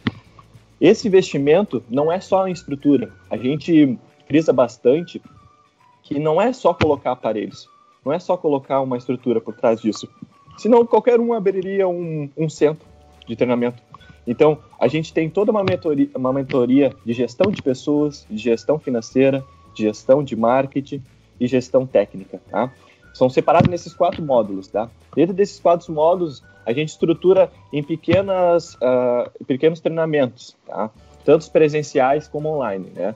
[0.80, 3.12] Esse investimento não é só em estrutura.
[3.30, 5.20] A gente frisa bastante
[6.02, 7.68] que não é só colocar aparelhos,
[8.04, 10.08] não é só colocar uma estrutura por trás disso.
[10.56, 12.86] Senão qualquer um abriria um, um centro
[13.26, 13.82] de treinamento.
[14.26, 18.78] Então, a gente tem toda uma mentoria, uma mentoria de gestão de pessoas, de gestão
[18.78, 19.42] financeira,
[19.74, 21.02] de gestão de marketing,
[21.40, 22.72] e gestão técnica, tá?
[23.14, 24.88] São separados nesses quatro módulos, tá?
[25.14, 30.90] Dentro desses quatro módulos, a gente estrutura em pequenas, uh, pequenos treinamentos, tá?
[31.24, 33.14] Tanto presenciais como online, né?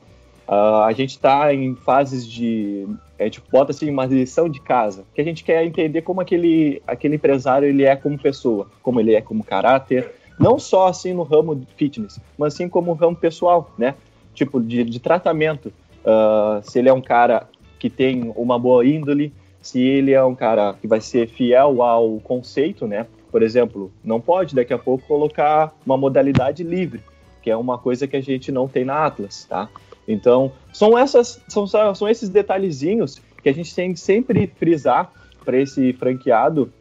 [0.48, 2.86] Uh, a gente está em fases de,
[3.18, 6.82] a gente bota assim uma lição de casa, que a gente quer entender como aquele,
[6.86, 11.22] aquele empresário ele é como pessoa, como ele é como caráter, não só assim no
[11.22, 13.94] ramo de fitness, mas assim como no ramo pessoal, né?
[14.34, 15.72] Tipo de, de tratamento.
[16.04, 17.46] Uh, se ele é um cara
[17.82, 22.20] que tem uma boa índole, se ele é um cara que vai ser fiel ao
[22.20, 23.08] conceito, né?
[23.28, 27.00] Por exemplo, não pode daqui a pouco colocar uma modalidade livre,
[27.42, 29.68] que é uma coisa que a gente não tem na Atlas, tá?
[30.06, 35.12] Então, são essas são, são esses detalhezinhos que a gente tem que sempre frisar
[35.44, 36.72] para esse franqueado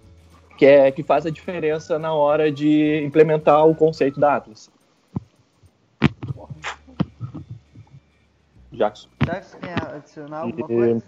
[0.56, 4.70] que é que faz a diferença na hora de implementar o conceito da Atlas.
[8.82, 9.10] Jackson.
[9.24, 11.04] Jackson, quer adicionar alguma coisa?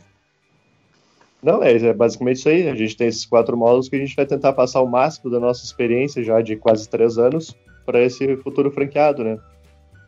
[1.41, 2.69] Não, é, é, basicamente isso aí.
[2.69, 5.39] A gente tem esses quatro módulos que a gente vai tentar passar o máximo da
[5.39, 7.55] nossa experiência já de quase três anos
[7.85, 9.37] para esse futuro franqueado, né?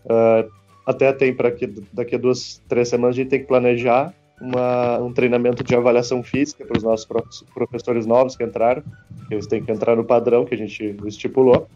[0.05, 0.49] Uh,
[0.85, 1.51] até tem para
[1.91, 6.21] daqui a duas, três semanas a gente tem que planejar uma, um treinamento de avaliação
[6.21, 7.07] física para os nossos
[7.53, 8.83] professores novos que entraram.
[9.29, 11.67] Eles têm que entrar no padrão que a gente estipulou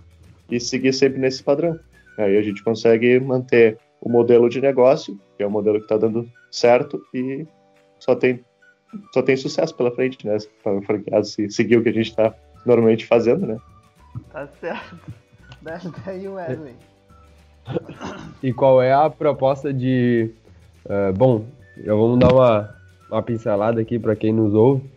[0.49, 1.77] e seguir sempre nesse padrão.
[2.17, 5.97] Aí a gente consegue manter o modelo de negócio, que é o modelo que está
[5.97, 7.47] dando certo e
[7.99, 8.43] só tem,
[9.13, 10.37] só tem sucesso pela frente, né?
[10.63, 12.33] Para o franqueado seguir o que a gente está
[12.65, 13.57] normalmente fazendo, né?
[14.31, 14.97] Tá certo.
[15.61, 16.75] Daí o Wesley.
[18.41, 20.31] E qual é a proposta de.
[20.85, 21.45] Uh, bom,
[21.83, 22.75] já vamos dar uma,
[23.11, 24.89] uma pincelada aqui para quem nos ouve.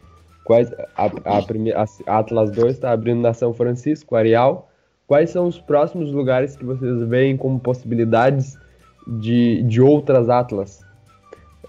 [0.45, 4.69] Quais, a, a, primeira, a Atlas 2 está abrindo na São Francisco, Areal.
[5.07, 8.57] Quais são os próximos lugares que vocês veem como possibilidades
[9.07, 10.85] de, de outras Atlas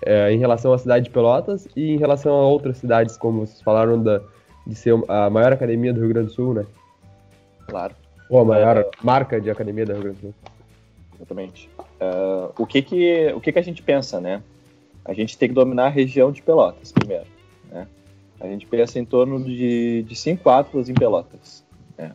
[0.06, 3.62] é, em relação à cidade de Pelotas e em relação a outras cidades, como vocês
[3.62, 4.22] falaram da,
[4.66, 6.66] de ser a maior academia do Rio Grande do Sul, né?
[7.68, 7.96] Claro.
[8.30, 10.34] Ou a maior é, marca de academia do Rio Grande do Sul.
[11.16, 11.70] Exatamente.
[11.78, 14.42] Uh, o que que, o que que a gente pensa, né?
[15.06, 17.26] A gente tem que dominar a região de Pelotas primeiro,
[17.72, 17.88] né?
[18.40, 21.64] A gente pensa em torno de, de cinco Atlas em Pelotas.
[21.98, 22.12] Né?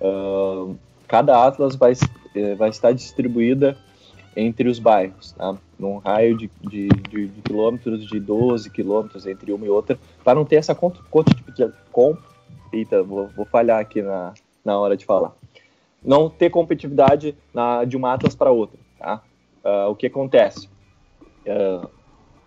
[0.00, 0.76] Uh,
[1.08, 1.94] cada Atlas vai,
[2.34, 3.76] eh, vai estar distribuída
[4.36, 5.56] entre os bairros, tá?
[5.78, 10.34] num raio de, de, de, de, quilômetros, de 12 quilômetros entre uma e outra, para
[10.34, 12.16] não ter essa conta, conta de, com,
[12.72, 14.32] eita, vou, vou, falhar aqui na,
[14.64, 15.32] na hora de falar,
[16.02, 18.78] não ter competitividade na, de uma Atlas para outra.
[18.98, 19.22] Tá?
[19.64, 20.68] Uh, o que acontece?
[21.46, 21.88] Uh,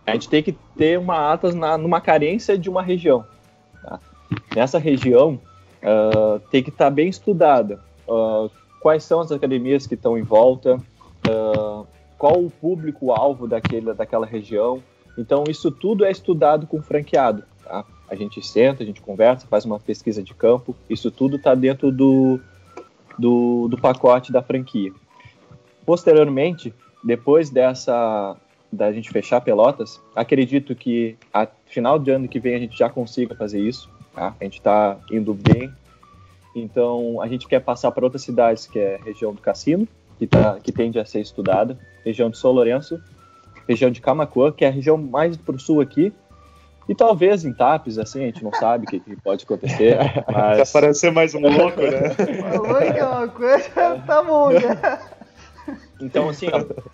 [0.06, 3.26] a gente tem que ter uma Atlas na, numa carência de uma região.
[3.82, 4.00] Tá?
[4.56, 5.40] Nessa região,
[5.84, 7.80] uh, tem que estar tá bem estudada
[8.86, 10.80] quais são as academias que estão em volta,
[11.30, 11.86] uh,
[12.18, 14.82] qual o público-alvo daquela região.
[15.18, 17.44] Então, isso tudo é estudado com franqueado.
[17.64, 17.86] Tá?
[18.10, 21.92] A gente senta, a gente conversa, faz uma pesquisa de campo, isso tudo está dentro
[21.92, 22.40] do,
[23.18, 24.92] do, do pacote da franquia.
[25.86, 28.36] Posteriormente, depois dessa
[28.72, 32.90] da gente fechar Pelotas, acredito que a final de ano que vem a gente já
[32.90, 33.90] consiga fazer isso.
[34.14, 34.36] Tá?
[34.38, 35.72] A gente está indo bem
[36.56, 39.86] então, a gente quer passar para outras cidades, que é a região do Cassino,
[40.18, 43.02] que, tá, que tende a ser estudada, região de São Lourenço,
[43.68, 46.14] região de Camacuã, que é a região mais para o sul aqui,
[46.88, 49.98] e talvez em Tapes, assim, a gente não sabe o que, que, pode acontecer.
[50.32, 50.72] Mas...
[50.72, 52.14] Vai parecer mais um louco, né?
[52.16, 55.00] Que é tá bom, né?
[56.00, 56.48] Então, assim,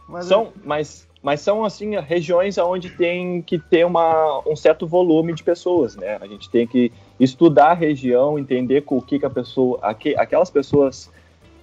[0.08, 5.34] mas, são, mas mas são assim regiões onde tem que ter uma, um certo volume
[5.34, 6.18] de pessoas, né?
[6.20, 10.16] A gente tem que estudar a região, entender com o que, que a pessoa, aqu,
[10.18, 11.12] aquelas pessoas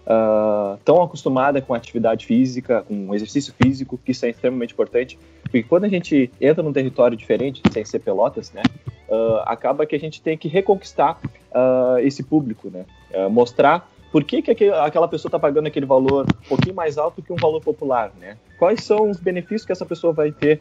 [0.09, 5.85] uh, acostumadas com atividade física, com exercício físico, que isso é extremamente importante, porque quando
[5.85, 8.63] a gente entra num território diferente, sem ser Pelotas, né?
[9.09, 11.19] Uh, acaba que a gente tem que reconquistar
[11.51, 12.85] uh, esse público, né?
[13.31, 17.33] mostrar por que, que aquela pessoa está pagando aquele valor um pouquinho mais alto que
[17.33, 18.37] um valor popular, né?
[18.59, 20.61] Quais são os benefícios que essa pessoa vai ter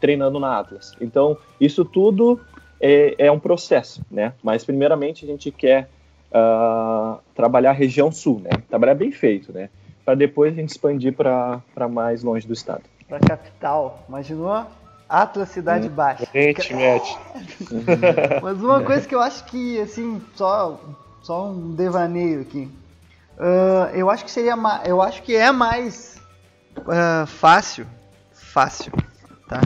[0.00, 0.92] treinando na Atlas?
[1.00, 2.40] Então, isso tudo
[2.80, 4.32] é, é, um processo, né?
[4.42, 5.88] Mas, primeiramente, a gente quer
[6.32, 8.50] uh, trabalhar a região sul, né?
[8.68, 9.68] Trabalhar bem feito, né?
[10.04, 12.82] Para depois a gente expandir para mais longe do estado.
[13.08, 14.04] Para a capital.
[14.08, 14.66] Imaginou?
[15.08, 15.92] Atlas Cidade hum.
[15.92, 16.26] Baixa.
[16.32, 17.18] Gente, mete.
[18.42, 20.80] Mas uma coisa que eu acho que, assim, só
[21.22, 22.70] só um devaneio aqui.
[23.36, 26.20] Uh, eu acho que seria eu acho que é mais
[26.78, 27.86] uh, fácil,
[28.32, 28.92] fácil,
[29.48, 29.60] tá?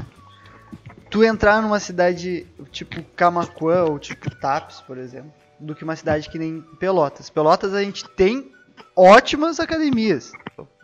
[1.11, 6.29] Tu entrar numa cidade tipo Camacuã ou tipo Tapes, por exemplo, do que uma cidade
[6.29, 7.31] que nem Pelotas.
[7.31, 8.53] Pelotas a gente tem
[8.97, 10.33] ótimas academias.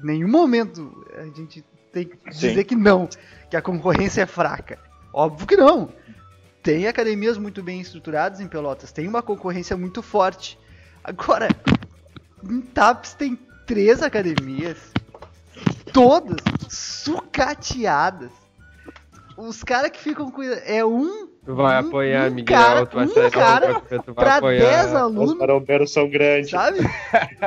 [0.03, 2.65] Em nenhum momento a gente tem que dizer Sim.
[2.65, 3.09] que não,
[3.49, 4.79] que a concorrência é fraca.
[5.13, 5.89] Óbvio que não.
[6.63, 10.59] Tem academias muito bem estruturadas em Pelotas, tem uma concorrência muito forte.
[11.03, 11.49] Agora,
[12.49, 14.93] em TAPS tem três academias,
[15.93, 18.31] todas sucateadas.
[19.37, 20.63] Os caras que ficam cuidando.
[20.65, 21.30] É um.
[21.45, 22.59] Tu vai um, apoiar, um Miguel.
[22.59, 24.83] Cara, tu vai um cara tu vai pra apoiar.
[24.83, 25.31] 10 alunos.
[25.31, 26.51] Os marombeiros são grandes.
[26.51, 26.79] Sabe?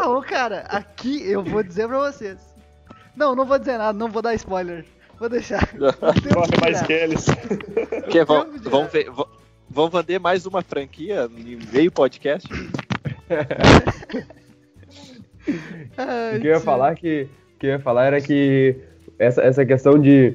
[0.00, 2.38] ah, ô, cara, aqui eu vou dizer pra vocês.
[3.16, 4.84] Não, não vou dizer nada, não vou dar spoiler.
[5.18, 5.68] Vou deixar.
[6.34, 7.26] Corre mais que eles.
[8.10, 9.28] Que, vão, vão, ver, vão,
[9.70, 12.48] vão vender mais uma franquia em meio podcast?
[16.36, 18.76] o que eu ia falar que, que eu ia falar era que
[19.16, 20.34] essa, essa questão de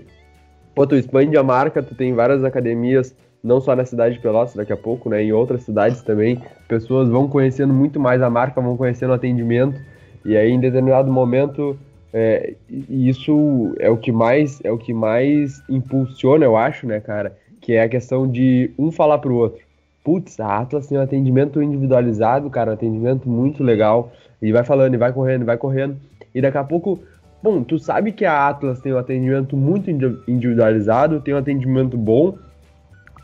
[0.78, 4.54] pô, tu expande a marca, tu tem várias academias, não só na cidade de Pelotas
[4.54, 8.62] daqui a pouco, né, em outras cidades também, pessoas vão conhecendo muito mais a marca,
[8.62, 9.82] vão conhecendo o atendimento,
[10.24, 11.76] e aí em determinado momento
[12.14, 12.54] é,
[12.88, 17.36] isso é o que mais é o que mais impulsiona, eu acho, né, cara?
[17.60, 19.66] Que é a questão de um falar pro outro.
[20.04, 24.12] Putz, a Atlas tem um atendimento individualizado, cara, um atendimento muito legal.
[24.40, 25.98] E vai falando, e vai correndo, e vai correndo.
[26.34, 27.00] E daqui a pouco,
[27.42, 32.38] bom, tu sabe que a Atlas tem um atendimento muito individualizado, tem um atendimento bom.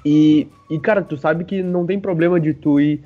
[0.05, 3.03] E, e cara, tu sabe que não tem problema de tu ir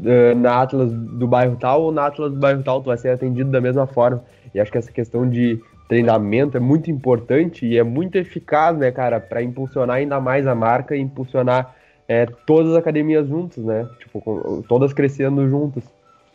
[0.00, 3.10] uh, na Atlas do bairro tal ou na Atlas do bairro tal, tu vai ser
[3.10, 4.22] atendido da mesma forma.
[4.54, 8.90] E acho que essa questão de treinamento é muito importante e é muito eficaz, né,
[8.90, 11.74] cara, para impulsionar ainda mais a marca e impulsionar
[12.08, 13.88] é, todas as academias juntas, né?
[13.98, 15.84] Tipo, todas crescendo juntas.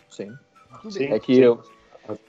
[0.10, 0.32] Sim.
[0.90, 1.60] Sim é que eu...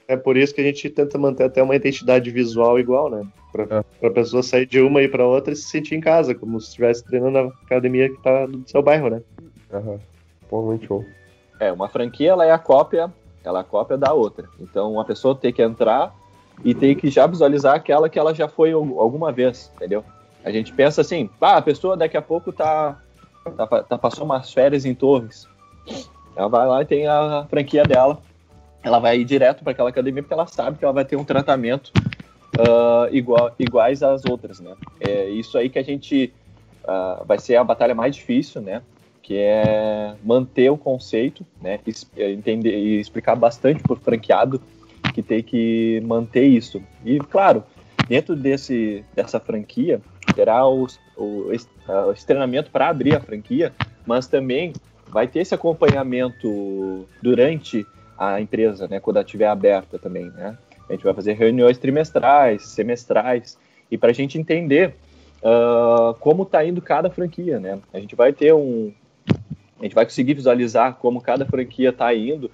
[0.07, 3.25] É por isso que a gente tenta manter até uma identidade visual igual, né?
[3.51, 4.07] Para é.
[4.07, 6.67] a pessoa sair de uma e para outra e se sentir em casa, como se
[6.67, 9.21] estivesse treinando na academia que tá no seu bairro, né?
[9.71, 9.99] Aham.
[10.49, 11.05] Pô, muito show.
[11.59, 13.11] É, uma franquia ela é a cópia
[13.43, 14.47] ela é cópia da outra.
[14.59, 16.15] Então a pessoa tem que entrar
[16.63, 20.03] e tem que já visualizar aquela que ela já foi alguma vez, entendeu?
[20.43, 22.99] A gente pensa assim, ah, a pessoa daqui a pouco tá,
[23.57, 25.47] tá, tá passou umas férias em Torres.
[26.35, 28.19] Ela vai lá e tem a franquia dela.
[28.83, 31.23] Ela vai ir direto para aquela academia porque ela sabe que ela vai ter um
[31.23, 31.91] tratamento
[32.59, 34.75] uh, igual, iguais às outras, né?
[34.99, 36.33] É isso aí que a gente
[36.83, 38.81] uh, vai ser a batalha mais difícil, né?
[39.23, 41.79] que é manter o conceito, né,
[42.17, 44.61] entender e explicar bastante o franqueado
[45.13, 46.83] que tem que manter isso.
[47.05, 47.63] E claro,
[48.07, 50.01] dentro desse dessa franquia
[50.35, 53.73] terá o, o, o treinamento para abrir a franquia,
[54.05, 54.73] mas também
[55.07, 57.87] vai ter esse acompanhamento durante
[58.17, 60.57] a empresa, né, quando ela estiver aberta também, né?
[60.89, 63.57] A gente vai fazer reuniões trimestrais, semestrais,
[63.89, 64.95] e para a gente entender
[65.41, 67.79] uh, como está indo cada franquia, né?
[67.93, 68.91] A gente vai ter um,
[69.79, 72.49] a gente vai conseguir visualizar como cada franquia está indo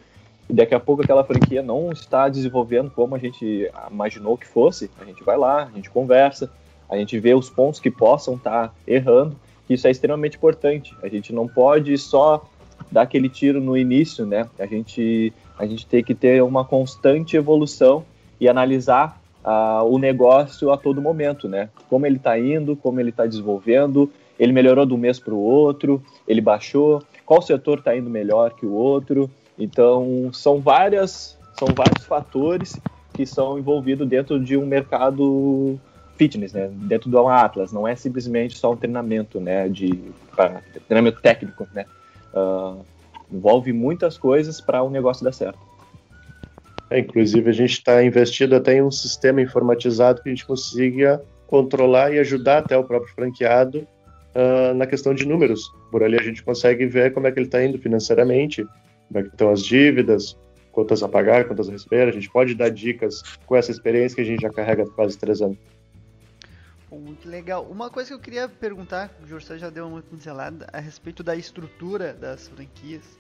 [0.50, 4.90] e daqui a pouco aquela franquia não está desenvolvendo como a gente imaginou que fosse,
[5.00, 6.52] a gente vai lá, a gente conversa,
[6.90, 9.36] a gente vê os pontos que possam estar tá errando,
[9.70, 10.96] isso é extremamente importante.
[11.04, 12.50] A gente não pode só
[12.92, 14.50] dar aquele tiro no início, né?
[14.58, 18.06] A gente, a gente tem que ter uma constante evolução
[18.40, 21.70] e analisar uh, o negócio a todo momento, né?
[21.90, 25.38] Como ele está indo, como ele está desenvolvendo, ele melhorou de um mês para o
[25.38, 29.30] outro, ele baixou, qual setor está indo melhor que o outro.
[29.58, 32.80] Então, são várias, são vários fatores
[33.14, 35.78] que são envolvidos dentro de um mercado
[36.16, 36.70] fitness, né?
[36.72, 39.68] Dentro do Atlas, não é simplesmente só um treinamento, né?
[39.68, 40.00] De
[40.34, 41.86] pra, treinamento técnico, né?
[42.34, 42.80] Uh,
[43.32, 45.60] envolve muitas coisas para o um negócio dar certo.
[46.90, 51.22] É, inclusive, a gente está investido até em um sistema informatizado que a gente consiga
[51.46, 53.88] controlar e ajudar até o próprio franqueado
[54.36, 55.72] uh, na questão de números.
[55.92, 58.64] Por ali a gente consegue ver como é que ele está indo financeiramente,
[59.08, 60.38] como é que estão as dívidas,
[60.72, 62.08] quantas a pagar, quantas a receber.
[62.08, 65.18] A gente pode dar dicas com essa experiência que a gente já carrega há quase
[65.18, 65.58] três anos.
[66.92, 67.68] Muito legal.
[67.70, 71.36] Uma coisa que eu queria perguntar, o Jorge já deu uma pincelada a respeito da
[71.36, 73.19] estrutura das franquias.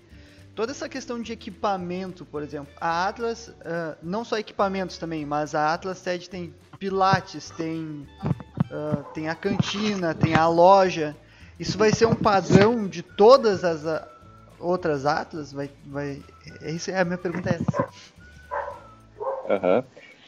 [0.59, 5.55] Toda essa questão de equipamento, por exemplo, a Atlas, uh, não só equipamentos também, mas
[5.55, 8.05] a Atlas TED tem pilates, tem
[8.69, 11.15] uh, tem a cantina, tem a loja.
[11.57, 14.05] Isso vai ser um padrão de todas as uh,
[14.59, 15.53] outras Atlas?
[15.53, 16.21] Vai, vai...
[16.61, 17.89] É isso, a minha pergunta é essa.
[19.47, 19.83] Uhum.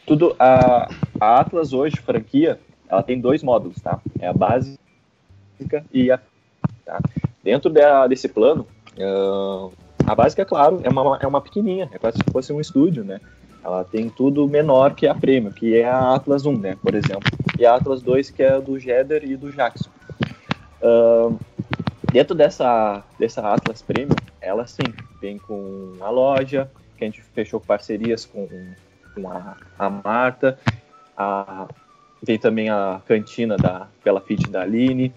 [0.07, 0.87] Tudo, a,
[1.19, 2.57] a Atlas hoje, franquia,
[2.87, 3.99] ela tem dois módulos, tá?
[4.17, 4.79] É a básica
[5.91, 6.17] e a...
[6.85, 7.01] Tá?
[7.43, 8.65] Dentro de, desse plano,
[8.97, 9.73] uh,
[10.11, 13.21] a básica, claro, é uma, é uma pequenininha, é quase se fosse um estúdio, né?
[13.63, 17.31] Ela tem tudo menor que a Premium, que é a Atlas 1, né, por exemplo.
[17.57, 19.89] E a Atlas 2, que é do Jeder e do Jackson.
[20.81, 21.39] Uh,
[22.11, 24.83] dentro dessa, dessa Atlas Premium, ela sim,
[25.21, 28.49] vem com a loja, que a gente fechou parcerias com,
[29.15, 30.59] com a, a Marta,
[31.15, 31.67] a,
[32.25, 35.13] tem também a cantina da Bela Fit da Aline.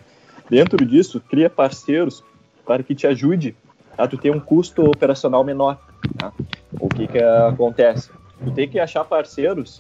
[0.49, 2.23] Dentro disso, cria parceiros
[2.65, 3.57] para que te ajude
[3.97, 5.79] a tu ter um custo operacional menor.
[6.19, 6.33] Tá?
[6.81, 8.11] O que, que acontece?
[8.43, 9.79] tu tem que achar parceiros,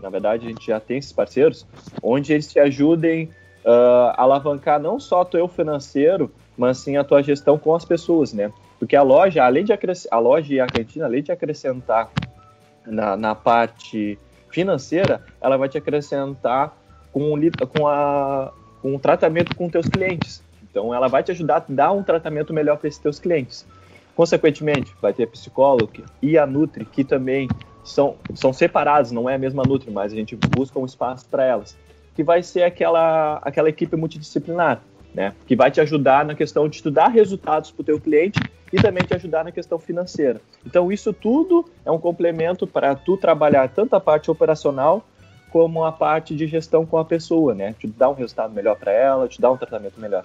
[0.00, 1.66] na verdade a gente já tem esses parceiros,
[2.02, 3.24] onde eles te ajudem
[3.64, 7.84] uh, a alavancar não só o teu financeiro, mas sim a tua gestão com as
[7.84, 8.52] pessoas, né?
[8.78, 9.72] Porque a loja, além de
[10.10, 12.10] a loja e a cantina, além de acrescentar
[12.86, 14.18] na, na parte
[14.48, 16.76] financeira, ela vai te acrescentar
[17.12, 17.34] com,
[17.76, 20.42] com, a, com o tratamento com teus clientes.
[20.70, 23.66] Então, ela vai te ajudar a dar um tratamento melhor para esses teus clientes.
[24.14, 27.48] Consequentemente, vai ter a psicólogo e a Nutri, que também
[27.84, 31.44] são, são separados, não é a mesma Nutri, mas a gente busca um espaço para
[31.44, 31.76] elas,
[32.14, 34.82] que vai ser aquela, aquela equipe multidisciplinar,
[35.14, 35.34] né?
[35.46, 38.40] Que vai te ajudar na questão de estudar resultados para o teu cliente
[38.72, 40.40] e também te ajudar na questão financeira.
[40.64, 45.04] Então isso tudo é um complemento para tu trabalhar tanto a parte operacional
[45.50, 47.74] como a parte de gestão com a pessoa, né?
[47.78, 50.24] Te dar um resultado melhor para ela, te dar um tratamento melhor.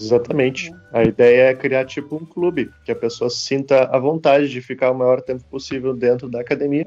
[0.00, 0.74] Exatamente.
[0.92, 4.90] A ideia é criar tipo um clube, que a pessoa sinta a vontade de ficar
[4.90, 6.86] o maior tempo possível dentro da academia.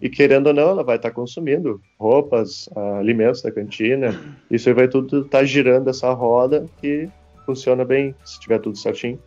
[0.00, 2.68] E querendo ou não, ela vai estar consumindo roupas,
[2.98, 4.14] alimentos da cantina.
[4.50, 7.08] Isso aí vai tudo estar tá girando essa roda que
[7.44, 9.18] funciona bem, se tiver tudo certinho.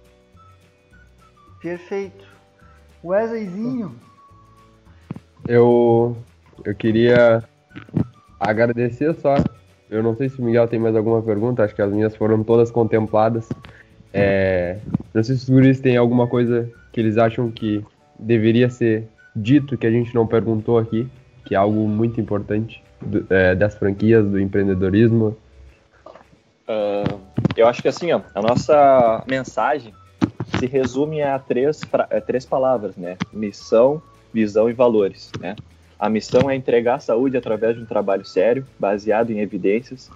[1.61, 2.26] Perfeito.
[3.03, 3.95] Wesleyzinho.
[5.47, 6.15] Eu,
[6.63, 7.43] eu queria
[8.39, 9.36] agradecer só
[9.90, 12.44] eu não sei se o Miguel tem mais alguma pergunta, acho que as minhas foram
[12.44, 13.50] todas contempladas.
[14.14, 14.78] É,
[15.14, 17.84] não sei se os guris têm alguma coisa que eles acham que
[18.18, 21.08] deveria ser dito que a gente não perguntou aqui,
[21.46, 25.38] que é algo muito importante do, é, das franquias, do empreendedorismo.
[26.68, 27.20] Uh,
[27.56, 29.94] eu acho que assim, ó, a nossa mensagem
[30.60, 33.18] se resume a três, a três palavras, né?
[33.32, 34.02] Missão,
[34.34, 35.56] visão e valores, né?
[36.00, 40.10] A missão é entregar saúde através de um trabalho sério, baseado em evidências,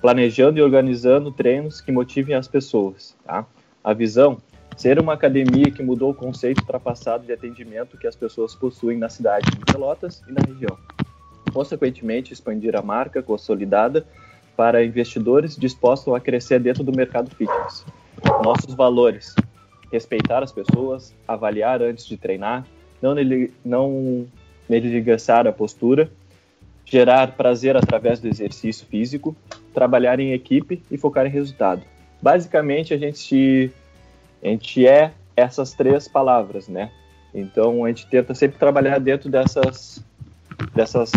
[0.00, 3.16] planejando e organizando treinos que motivem as pessoas.
[3.24, 3.44] Tá?
[3.82, 4.38] A visão
[4.76, 9.08] ser uma academia que mudou o conceito ultrapassado de atendimento que as pessoas possuem na
[9.08, 10.78] cidade de Pelotas e na região.
[11.52, 14.06] Consequentemente, expandir a marca consolidada
[14.56, 17.84] para investidores dispostos a crescer dentro do mercado fitness.
[18.44, 19.34] nossos valores.
[19.92, 22.64] Respeitar as pessoas, avaliar antes de treinar,
[23.00, 23.14] não,
[23.64, 24.26] não
[24.68, 26.10] negligenciar a postura,
[26.84, 29.36] gerar prazer através do exercício físico,
[29.72, 31.82] trabalhar em equipe e focar em resultado.
[32.20, 33.70] Basicamente, a gente,
[34.42, 36.90] a gente é essas três palavras, né?
[37.34, 40.04] Então, a gente tenta sempre trabalhar dentro dessas,
[40.74, 41.10] dessas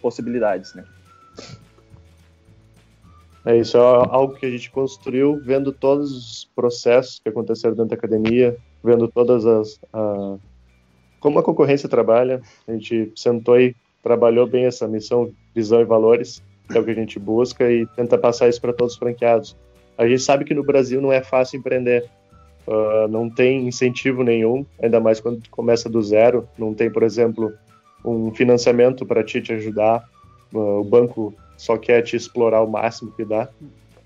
[0.00, 0.84] possibilidades, né?
[3.44, 7.90] É isso, é algo que a gente construiu vendo todos os processos que aconteceram dentro
[7.90, 9.80] da academia, vendo todas as.
[11.20, 12.40] Como a concorrência trabalha.
[12.66, 16.90] A gente sentou e trabalhou bem essa missão, visão e valores, que é o que
[16.90, 19.56] a gente busca, e tenta passar isso para todos os franqueados.
[19.96, 22.08] A gente sabe que no Brasil não é fácil empreender.
[22.66, 26.46] Uh, não tem incentivo nenhum, ainda mais quando começa do zero.
[26.58, 27.52] Não tem, por exemplo,
[28.04, 30.04] um financiamento para ti te ajudar.
[30.52, 33.48] Uh, o banco só quer te explorar o máximo que dá.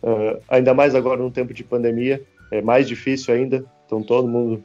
[0.03, 3.65] Uh, ainda mais agora no tempo de pandemia, é mais difícil ainda.
[3.85, 4.65] Então todo mundo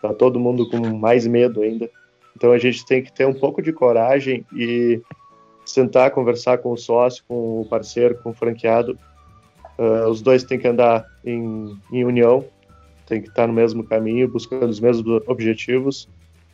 [0.00, 1.90] tá todo mundo com mais medo ainda.
[2.36, 5.00] Então a gente tem que ter um pouco de coragem e
[5.64, 8.98] sentar, conversar com o sócio, com o parceiro, com o franqueado.
[9.78, 12.44] Uh, os dois têm que andar em, em união,
[13.06, 16.08] tem que estar no mesmo caminho, buscando os mesmos objetivos.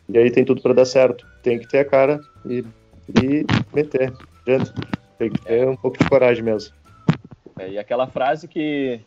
[0.07, 1.25] E aí tem tudo para dar certo.
[1.41, 2.63] Tem que ter a cara e,
[3.09, 4.13] e meter.
[4.47, 4.71] Gente.
[5.17, 6.73] Tem que ter um pouco de coragem mesmo.
[7.57, 8.99] É, e aquela frase que,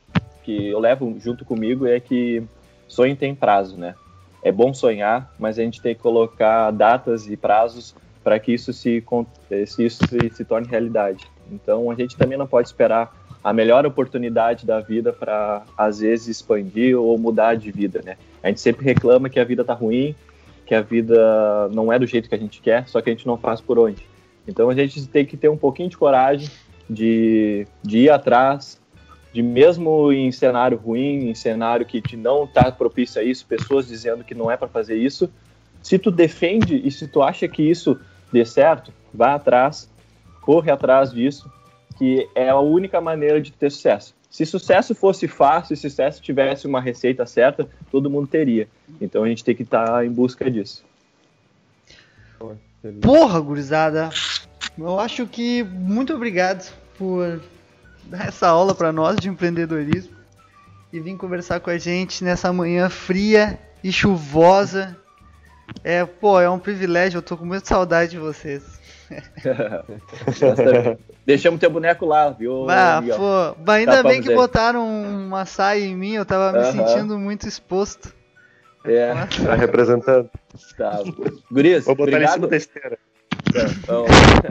[0.43, 2.43] que eu levo junto comigo é que
[2.89, 3.95] sonho tem prazo, né?
[4.43, 8.73] É bom sonhar, mas a gente tem que colocar datas e prazos para que isso
[8.73, 9.03] se,
[9.67, 11.25] se isso se, se torne realidade.
[11.51, 13.13] Então a gente também não pode esperar
[13.43, 18.17] a melhor oportunidade da vida para às vezes expandir ou mudar de vida, né?
[18.43, 20.15] A gente sempre reclama que a vida tá ruim,
[20.67, 23.27] que a vida não é do jeito que a gente quer, só que a gente
[23.27, 24.07] não faz por onde.
[24.47, 26.51] Então a gente tem que ter um pouquinho de coragem
[26.89, 28.81] de, de ir atrás,
[29.33, 33.87] de mesmo em cenário ruim, em cenário que te não está propício a isso, pessoas
[33.87, 35.31] dizendo que não é para fazer isso,
[35.83, 37.99] se tu defende e se tu acha que isso
[38.33, 39.91] dê certo, vá atrás,
[40.41, 41.51] corre atrás disso,
[41.97, 44.15] que é a única maneira de ter sucesso.
[44.31, 48.69] Se sucesso fosse fácil, se sucesso tivesse uma receita certa, todo mundo teria.
[49.01, 50.85] Então a gente tem que estar tá em busca disso.
[53.01, 54.11] Porra, gurizada!
[54.77, 57.41] Eu acho que muito obrigado por
[58.09, 60.17] dar essa aula para nós de empreendedorismo
[60.93, 64.97] e vir conversar com a gente nessa manhã fria e chuvosa.
[65.85, 68.79] É, pô, é um privilégio, eu tô com muita saudade de vocês.
[71.27, 72.69] Deixamos teu boneco lá, viu?
[72.71, 76.73] Ah, pô, mas ainda bem que botaram uma saia em mim, eu tava me uh
[76.73, 76.73] -huh.
[76.73, 78.15] sentindo muito exposto.
[78.85, 79.13] É.
[79.45, 80.31] Tá representando.
[80.77, 81.03] Tá.
[81.51, 82.31] Guris, Vou botar obrigado.
[82.31, 82.99] em cima da esteira.
[83.83, 84.07] Então,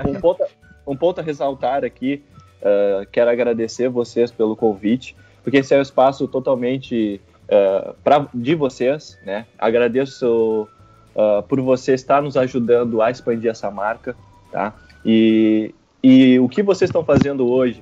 [0.05, 0.43] um, ponto,
[0.85, 2.23] um ponto a ressaltar aqui,
[2.67, 8.55] uh, quero agradecer vocês pelo convite, porque esse é um espaço totalmente uh, pra, de
[8.55, 9.45] vocês, né?
[9.57, 10.67] Agradeço
[11.15, 14.15] uh, por você estar nos ajudando a expandir essa marca,
[14.51, 14.73] tá?
[15.05, 17.79] E, e o que vocês estão fazendo hoje,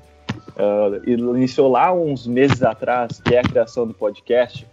[1.06, 4.66] iniciou lá uns meses atrás, que é a criação do podcast,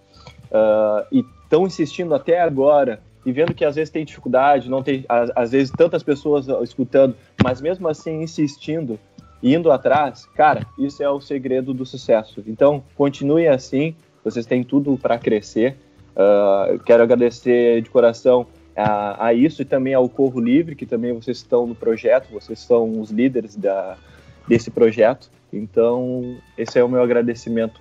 [1.11, 5.31] e estão insistindo até agora e vendo que às vezes tem dificuldade, não tem às,
[5.35, 8.99] às vezes tantas pessoas escutando, mas mesmo assim insistindo,
[9.43, 12.43] indo atrás, cara, isso é o segredo do sucesso.
[12.47, 15.76] Então, continue assim, vocês têm tudo para crescer.
[16.12, 21.12] Uh, quero agradecer de coração a, a, isso e também ao Corro Livre, que também
[21.12, 23.97] vocês estão no projeto, vocês são os líderes da,
[24.47, 25.30] desse projeto.
[25.53, 27.80] Então, esse é o meu agradecimento.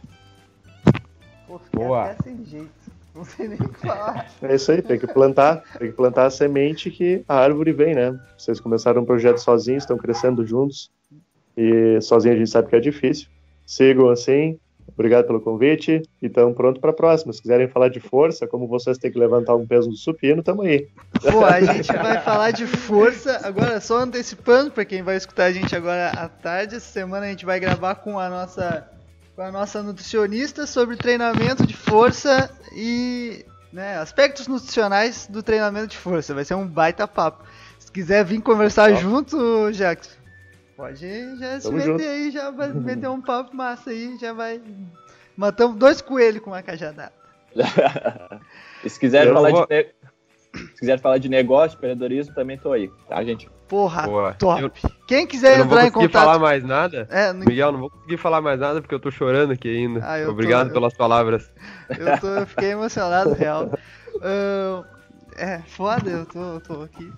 [1.48, 2.06] Pô, Boa.
[2.06, 2.82] até sem jeito.
[3.14, 4.30] Não sei nem o que falar.
[4.42, 7.94] É isso aí, tem que plantar, tem que plantar a semente que a árvore vem,
[7.94, 8.18] né?
[8.38, 10.90] Vocês começaram um projeto sozinhos, estão crescendo juntos.
[11.62, 13.28] E sozinho a gente sabe que é difícil.
[13.66, 14.58] Sigam assim.
[14.94, 17.32] Obrigado pelo convite e estamos prontos para a próxima.
[17.32, 20.66] Se quiserem falar de força, como vocês têm que levantar um peso do supino, estamos
[20.66, 20.88] aí.
[21.32, 23.40] Pô, a gente vai falar de força.
[23.44, 27.30] Agora, só antecipando para quem vai escutar a gente agora à tarde, essa semana a
[27.30, 28.90] gente vai gravar com a nossa
[29.36, 35.98] com a nossa nutricionista sobre treinamento de força e né, aspectos nutricionais do treinamento de
[35.98, 36.34] força.
[36.34, 37.44] Vai ser um baita papo.
[37.80, 40.21] Se quiser vir conversar junto, Jackson,
[40.82, 42.04] pode já se meter junto.
[42.04, 44.60] aí, já vai meter um papo massa aí, já vai.
[45.38, 47.14] Matamos dois coelhos com uma cajadada.
[48.88, 49.68] se quiser falar vou...
[49.68, 49.88] de
[50.54, 53.50] se quiser falar de negócio, empreendedorismo, também tô aí, tá, gente?
[53.70, 54.34] Porra, Boa.
[54.34, 54.64] top.
[54.64, 54.72] Eu,
[55.08, 55.76] Quem quiser entrar em contato...
[55.76, 57.08] não vou conseguir falar mais nada.
[57.10, 57.46] É, não...
[57.46, 60.02] Miguel, não vou conseguir falar mais nada porque eu tô chorando aqui ainda.
[60.04, 60.74] Ah, Obrigado tô...
[60.74, 61.50] pelas palavras.
[61.90, 63.70] Eu, tô, eu fiquei emocionado, real.
[64.14, 64.86] Uh,
[65.38, 67.12] é, foda, eu tô, tô aqui.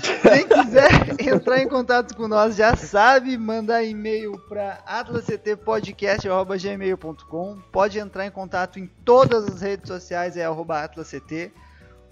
[0.00, 0.90] Quem quiser
[1.34, 8.78] entrar em contato com nós já sabe, mandar e-mail para atlasctpodcast.gmail.com Pode entrar em contato
[8.78, 11.52] em todas as redes sociais, é arroba atlasct.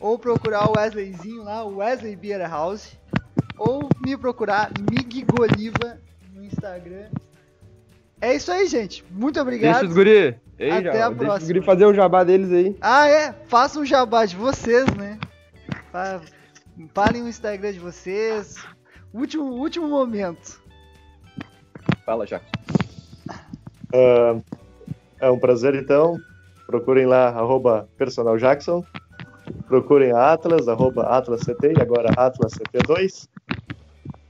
[0.01, 2.97] Ou procurar o Wesleyzinho lá, o Wesley Beer House.
[3.57, 5.99] Ou me procurar, Mig Goliva,
[6.35, 7.07] no Instagram.
[8.21, 9.05] É isso aí, gente.
[9.11, 9.75] Muito obrigado.
[9.81, 10.37] Deixa os guri.
[10.59, 11.37] Ei, Até já, a deixa próxima.
[11.37, 12.77] os guri fazer o jabá deles aí.
[12.81, 13.33] Ah, é?
[13.49, 15.19] Façam um jabá de vocês, né?
[15.93, 16.21] Fa-
[16.93, 18.57] Falem o Instagram de vocês.
[19.13, 20.61] Último, último momento.
[22.05, 22.51] Fala, Jackson.
[23.95, 24.41] Ah,
[25.21, 26.19] é um prazer, então.
[26.67, 28.85] Procurem lá, arroba Personal Jackson.
[29.69, 33.29] Procurem a Atlas, arroba AtlasCT e agora AtlasCT2.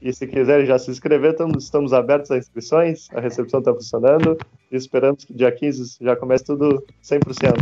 [0.01, 3.07] E se quiserem já se inscrever, estamos, estamos abertos a inscrições.
[3.15, 4.37] A recepção está funcionando.
[4.71, 7.55] E esperamos que dia 15 já comece tudo 100%.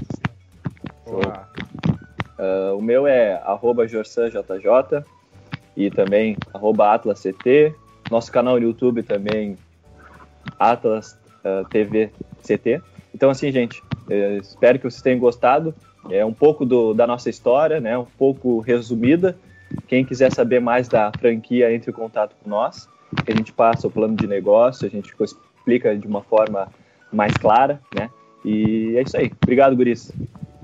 [1.06, 1.48] Boa.
[2.44, 3.42] Ah, o meu é
[3.88, 4.38] jorsanjj
[5.78, 7.74] e também atlasct.
[8.12, 9.58] Nosso canal no YouTube também,
[10.60, 12.12] Atlas ah, TV
[12.46, 12.82] CT.
[13.16, 15.74] Então, assim, gente, eh, espero que vocês tenham gostado.
[16.10, 17.98] É um pouco do- da nossa história, né?
[17.98, 19.38] Um pouco resumida.
[19.88, 22.90] Quem quiser saber mais da franquia, entre em contato com nós.
[23.28, 26.68] A gente passa o plano de negócio, a gente explica de uma forma
[27.12, 28.10] mais clara, né?
[28.44, 29.32] E é isso aí.
[29.42, 30.12] Obrigado, Guris.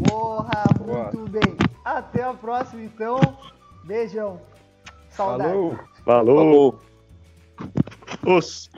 [0.07, 1.03] Porra, Boa.
[1.03, 1.57] muito bem.
[1.83, 3.19] Até a próxima, então.
[3.83, 4.39] Beijão.
[5.09, 5.51] Saudades.
[5.51, 5.79] Falou.
[6.05, 6.79] Falou!
[8.25, 8.69] Os!